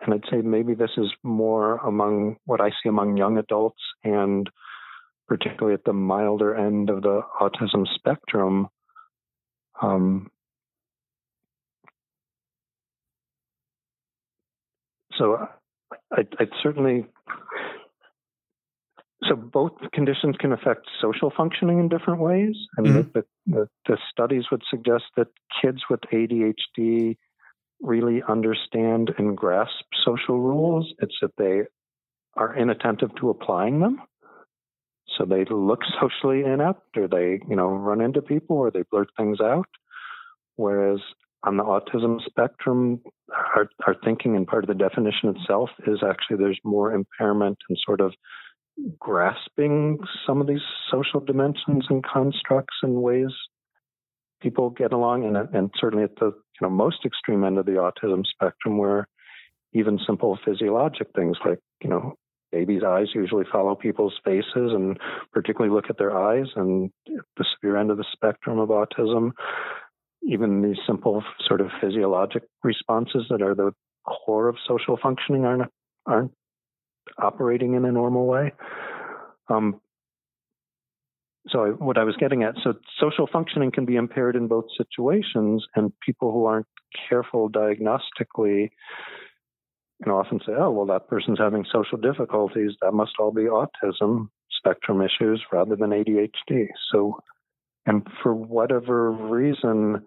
[0.00, 4.48] And I'd say maybe this is more among what I see among young adults and
[5.26, 8.68] particularly at the milder end of the autism spectrum.
[9.82, 10.30] Um,
[15.18, 15.48] so
[16.12, 17.06] I, I'd certainly
[19.24, 22.54] so both conditions can affect social functioning in different ways.
[22.78, 23.10] I mean, mm-hmm.
[23.14, 25.26] the, the, the, studies would suggest that
[25.60, 27.16] kids with ADHD
[27.80, 30.94] really understand and grasp social rules.
[31.00, 31.62] It's that they
[32.36, 34.00] are inattentive to applying them.
[35.16, 39.08] So they look socially inept or they, you know, run into people or they blurt
[39.16, 39.68] things out.
[40.56, 41.00] Whereas
[41.44, 43.00] on the autism spectrum,
[43.32, 47.78] our, our thinking and part of the definition itself is actually there's more impairment and
[47.84, 48.12] sort of
[48.98, 53.30] grasping some of these social dimensions and constructs and ways
[54.40, 57.72] people get along, and, and certainly at the you know most extreme end of the
[57.72, 59.08] autism spectrum, where
[59.72, 62.14] even simple physiologic things like you know
[62.52, 64.98] babies' eyes usually follow people's faces and
[65.32, 69.32] particularly look at their eyes, and the severe end of the spectrum of autism,
[70.22, 73.72] even these simple sort of physiologic responses that are the
[74.06, 75.70] core of social functioning aren't
[76.06, 76.32] aren't
[77.18, 78.52] operating in a normal way.
[79.48, 79.80] Um,
[81.48, 84.66] so I, what I was getting at, so social functioning can be impaired in both
[84.76, 86.66] situations, and people who aren't
[87.08, 88.70] careful diagnostically,
[90.06, 92.72] know, often say, "Oh, well, that person's having social difficulties.
[92.82, 97.18] That must all be autism spectrum issues rather than ADHD." So,
[97.88, 100.06] and for whatever reason,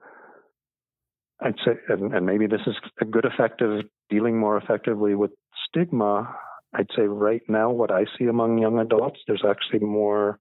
[1.41, 5.31] I'd say, and, and maybe this is a good effect of dealing more effectively with
[5.67, 6.31] stigma.
[6.75, 10.37] I'd say right now, what I see among young adults, there's actually more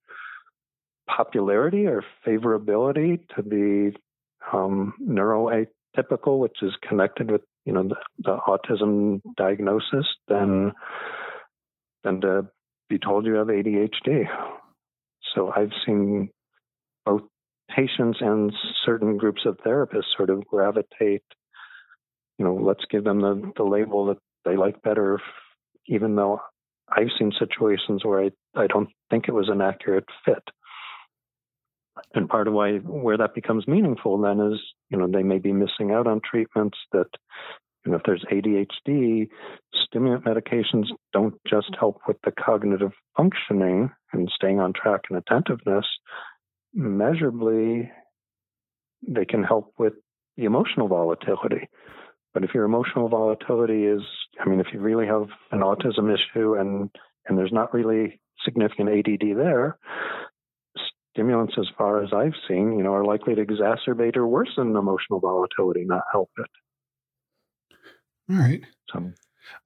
[1.09, 3.93] popularity or favorability to the
[4.53, 10.72] um, neuroatypical, which is connected with you know the, the autism diagnosis, than
[12.05, 12.47] than to
[12.91, 14.24] be told you have ADHD.
[15.34, 16.28] So I've seen
[17.05, 17.22] both
[17.74, 18.53] patients and
[18.84, 21.22] certain groups of therapists sort of gravitate.
[22.38, 25.20] You know, let's give them the, the label that they like better,
[25.86, 26.40] even though
[26.90, 30.42] I've seen situations where I, I don't think it was an accurate fit.
[32.14, 35.53] And part of why where that becomes meaningful then is, you know, they may be
[35.53, 37.09] missing out on treatments that,
[37.84, 39.28] you know, if there's ADHD,
[39.84, 45.86] stimulant medications don't just help with the cognitive functioning and staying on track and attentiveness.
[46.72, 47.90] Measurably,
[49.06, 49.94] they can help with
[50.36, 51.68] the emotional volatility.
[52.32, 54.02] But if your emotional volatility is,
[54.40, 56.90] I mean, if you really have an autism issue and
[57.26, 59.78] and there's not really significant ADD there,
[61.12, 65.20] stimulants, as far as I've seen, you know, are likely to exacerbate or worsen emotional
[65.20, 66.46] volatility, not help it.
[68.30, 68.62] All right.
[68.92, 69.12] So,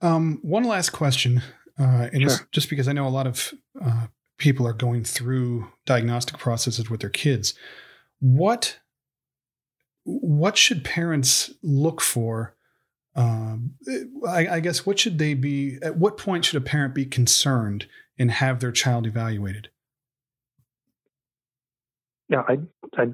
[0.00, 1.42] um, one last question,
[1.78, 2.48] uh, and sure.
[2.50, 3.52] just because I know a lot of
[3.82, 4.06] uh,
[4.38, 7.54] people are going through diagnostic processes with their kids,
[8.20, 8.78] what
[10.04, 12.54] what should parents look for?
[13.16, 13.74] Um,
[14.28, 15.78] I, I guess what should they be?
[15.82, 17.86] At what point should a parent be concerned
[18.18, 19.70] and have their child evaluated?
[22.28, 22.58] Yeah, I,
[22.96, 23.06] I,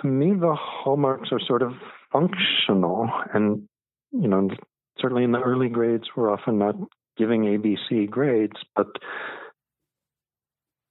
[0.00, 1.72] to me, the hallmarks are sort of
[2.12, 3.66] functional, and
[4.12, 4.48] you know,
[4.98, 6.74] certainly in the early grades, we're often not
[7.16, 8.88] giving ABC grades, but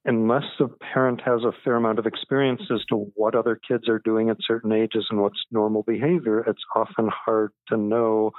[0.09, 3.99] unless a parent has a fair amount of experience as to what other kids are
[3.99, 8.31] doing at certain ages and what's normal behavior, it's often hard to know,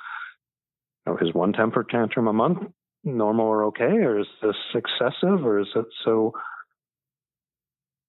[1.07, 2.59] you know is one temper tantrum a month
[3.05, 6.33] normal or okay, or is this excessive, or is it so?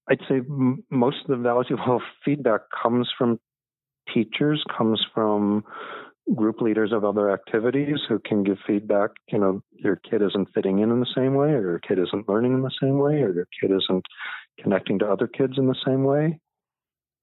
[0.10, 3.40] I'd say m- most of the valuable feedback comes from
[4.14, 5.64] teachers, comes from
[6.36, 9.12] group leaders of other activities who can give feedback.
[9.32, 12.30] You know, your kid isn't fitting in in the same way, or your kid isn't
[12.30, 14.06] learning in the same way, or your kid isn't
[14.60, 16.40] connecting to other kids in the same way.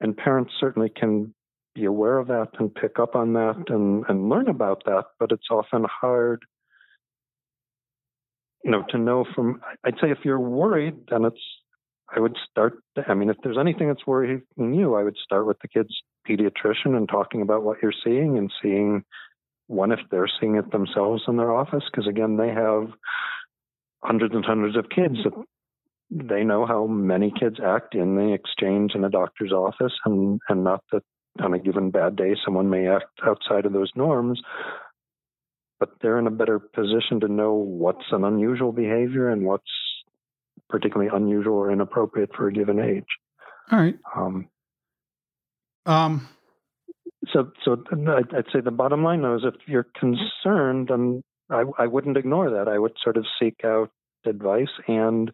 [0.01, 1.35] And parents certainly can
[1.75, 5.33] be aware of that and pick up on that and, and learn about that, but
[5.33, 6.45] it's often hard
[8.65, 11.39] you know to know from i'd say if you're worried then it's
[12.15, 12.79] I would start.
[13.07, 15.95] I mean, if there's anything that's worrying you, I would start with the kid's
[16.29, 19.05] pediatrician and talking about what you're seeing and seeing
[19.67, 22.89] one if they're seeing it themselves in their office, because again, they have
[24.03, 25.33] hundreds and hundreds of kids that
[26.11, 30.65] they know how many kids act in the exchange in a doctor's office, and and
[30.65, 31.03] not that
[31.41, 34.41] on a given bad day someone may act outside of those norms.
[35.79, 39.71] But they're in a better position to know what's an unusual behavior and what's
[40.69, 43.07] particularly unusual or inappropriate for a given age.
[43.71, 43.97] All right.
[44.17, 44.49] Um,
[45.89, 46.29] um,
[47.33, 51.87] so, so I'd say the bottom line though is if you're concerned, then I, I
[51.87, 52.69] wouldn't ignore that.
[52.69, 53.91] I would sort of seek out
[54.25, 55.31] advice and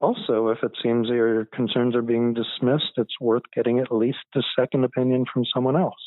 [0.00, 4.40] also, if it seems your concerns are being dismissed, it's worth getting at least a
[4.58, 6.00] second opinion from someone else.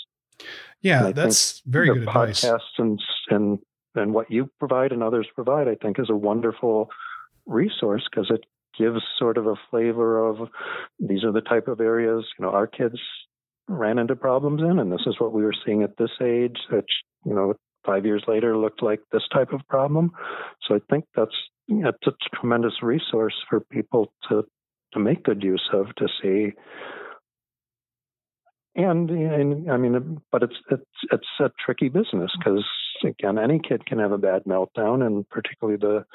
[0.81, 2.43] Yeah, that's very good advice.
[2.43, 2.99] Podcasts and
[3.29, 3.59] and
[3.93, 6.89] and what you provide and others provide, I think, is a wonderful
[7.45, 8.45] resource because it
[8.75, 10.49] gives sort of a flavor of
[10.99, 12.99] these are the type of areas you know our kids
[13.67, 16.89] ran into problems in and this is what we were seeing at this age which
[17.25, 17.53] you know
[17.85, 20.11] five years later looked like this type of problem.
[20.67, 21.35] So i think that's
[21.67, 24.43] it's a tremendous resource for people to
[24.93, 26.53] to make good use of to see.
[28.75, 32.65] And, and I mean, but it's it's it's a tricky business because
[33.03, 36.05] again, any kid can have a bad meltdown, and particularly the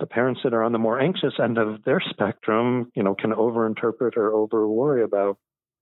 [0.00, 3.32] the parents that are on the more anxious end of their spectrum, you know, can
[3.32, 5.36] overinterpret or over worry about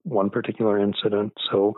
[0.05, 1.33] one particular incident.
[1.51, 1.75] So,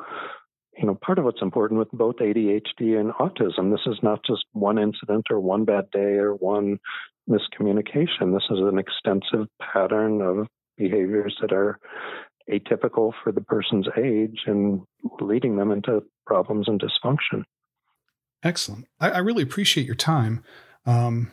[0.77, 4.45] you know, part of what's important with both ADHD and autism, this is not just
[4.53, 6.79] one incident or one bad day or one
[7.29, 8.33] miscommunication.
[8.33, 10.47] This is an extensive pattern of
[10.77, 11.79] behaviors that are
[12.51, 14.81] atypical for the person's age and
[15.21, 17.45] leading them into problems and dysfunction.
[18.43, 18.87] Excellent.
[18.99, 20.43] I, I really appreciate your time.
[20.87, 21.33] Um,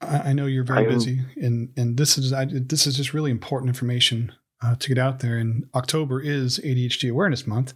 [0.00, 3.12] I, I, know you're very am, busy, and and this is I, this is just
[3.12, 4.32] really important information
[4.62, 5.36] uh, to get out there.
[5.36, 7.74] And October is ADHD Awareness Month,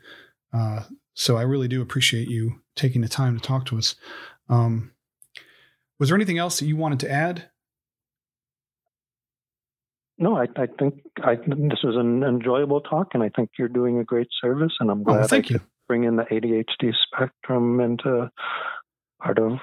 [0.52, 3.94] uh, so I really do appreciate you taking the time to talk to us.
[4.48, 4.92] Um,
[5.98, 7.48] was there anything else that you wanted to add?
[10.18, 13.98] No, I, I think I, this was an enjoyable talk, and I think you're doing
[13.98, 14.72] a great service.
[14.78, 15.60] And I'm oh, glad oh, thank I you.
[15.88, 18.30] bring in the ADHD spectrum into
[19.20, 19.58] part of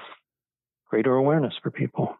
[0.88, 2.16] greater awareness for people.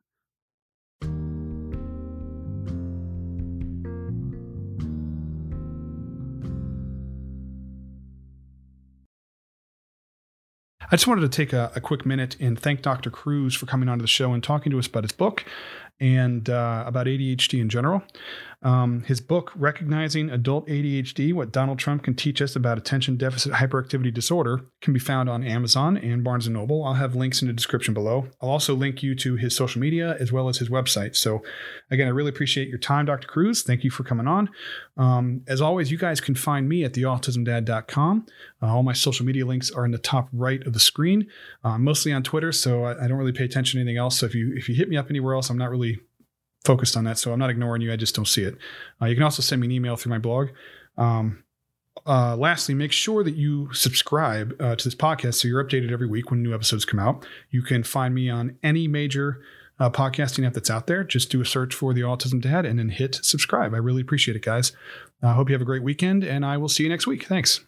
[10.93, 13.11] I just wanted to take a, a, quick minute and thank Dr.
[13.11, 15.45] Kruse for coming onto the show and talking to us about his book
[16.01, 18.03] and uh, about ADHD in general.
[18.63, 23.53] Um, his book, Recognizing Adult ADHD What Donald Trump Can Teach Us About Attention Deficit
[23.53, 26.85] Hyperactivity Disorder, can be found on Amazon and Barnes & Noble.
[26.85, 28.29] I'll have links in the description below.
[28.43, 31.17] I'll also link you to his social media as well as his website.
[31.17, 31.43] So,
[31.91, 33.27] again, I really appreciate your time, Dr.
[33.27, 33.63] Kruse.
[33.63, 34.51] Thank you for coming on.
[34.97, 38.27] Um, as always, you guys can find me at theautismdad.com.
[38.63, 41.27] Uh, all my social media links are in the top right of the screen.
[41.65, 44.19] Uh, mostly on Twitter, so I, I don't really pay attention to anything else.
[44.19, 45.99] So if you if you hit me up anywhere else, I'm not really
[46.65, 47.19] focused on that.
[47.19, 47.93] So I'm not ignoring you.
[47.93, 48.57] I just don't see it.
[49.01, 50.49] Uh, you can also send me an email through my blog.
[50.97, 51.45] Um,
[52.07, 56.07] uh, lastly, make sure that you subscribe uh, to this podcast so you're updated every
[56.07, 57.27] week when new episodes come out.
[57.51, 59.43] You can find me on any major
[59.79, 61.05] uh, podcasting app that's out there.
[61.05, 63.75] Just do a search for the Autism Dad and then hit subscribe.
[63.75, 64.73] I really appreciate it, guys.
[65.23, 67.27] I hope you have a great weekend, and I will see you next week.
[67.27, 67.61] Thanks.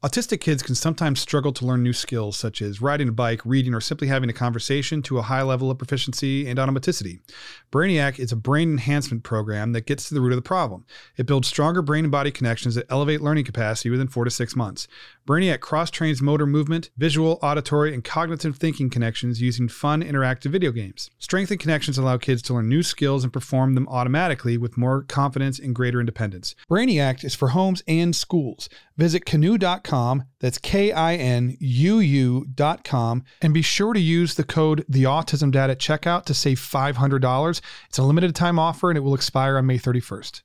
[0.00, 3.74] Autistic kids can sometimes struggle to learn new skills such as riding a bike, reading,
[3.74, 7.18] or simply having a conversation to a high level of proficiency and automaticity.
[7.72, 10.84] BrainyAct is a brain enhancement program that gets to the root of the problem.
[11.16, 14.54] It builds stronger brain and body connections that elevate learning capacity within four to six
[14.54, 14.86] months.
[15.26, 20.70] BrainyAct cross trains motor movement, visual, auditory, and cognitive thinking connections using fun, interactive video
[20.70, 21.10] games.
[21.18, 25.58] Strengthened connections allow kids to learn new skills and perform them automatically with more confidence
[25.58, 26.54] and greater independence.
[26.70, 28.68] BrainyAct is for homes and schools.
[28.96, 29.24] Visit
[29.88, 35.04] kinuu.com, that's K I N U U.com, and be sure to use the code The
[35.04, 37.60] Autism Dad at checkout to save $500.
[37.88, 40.42] It's a limited time offer and it will expire on May 31st.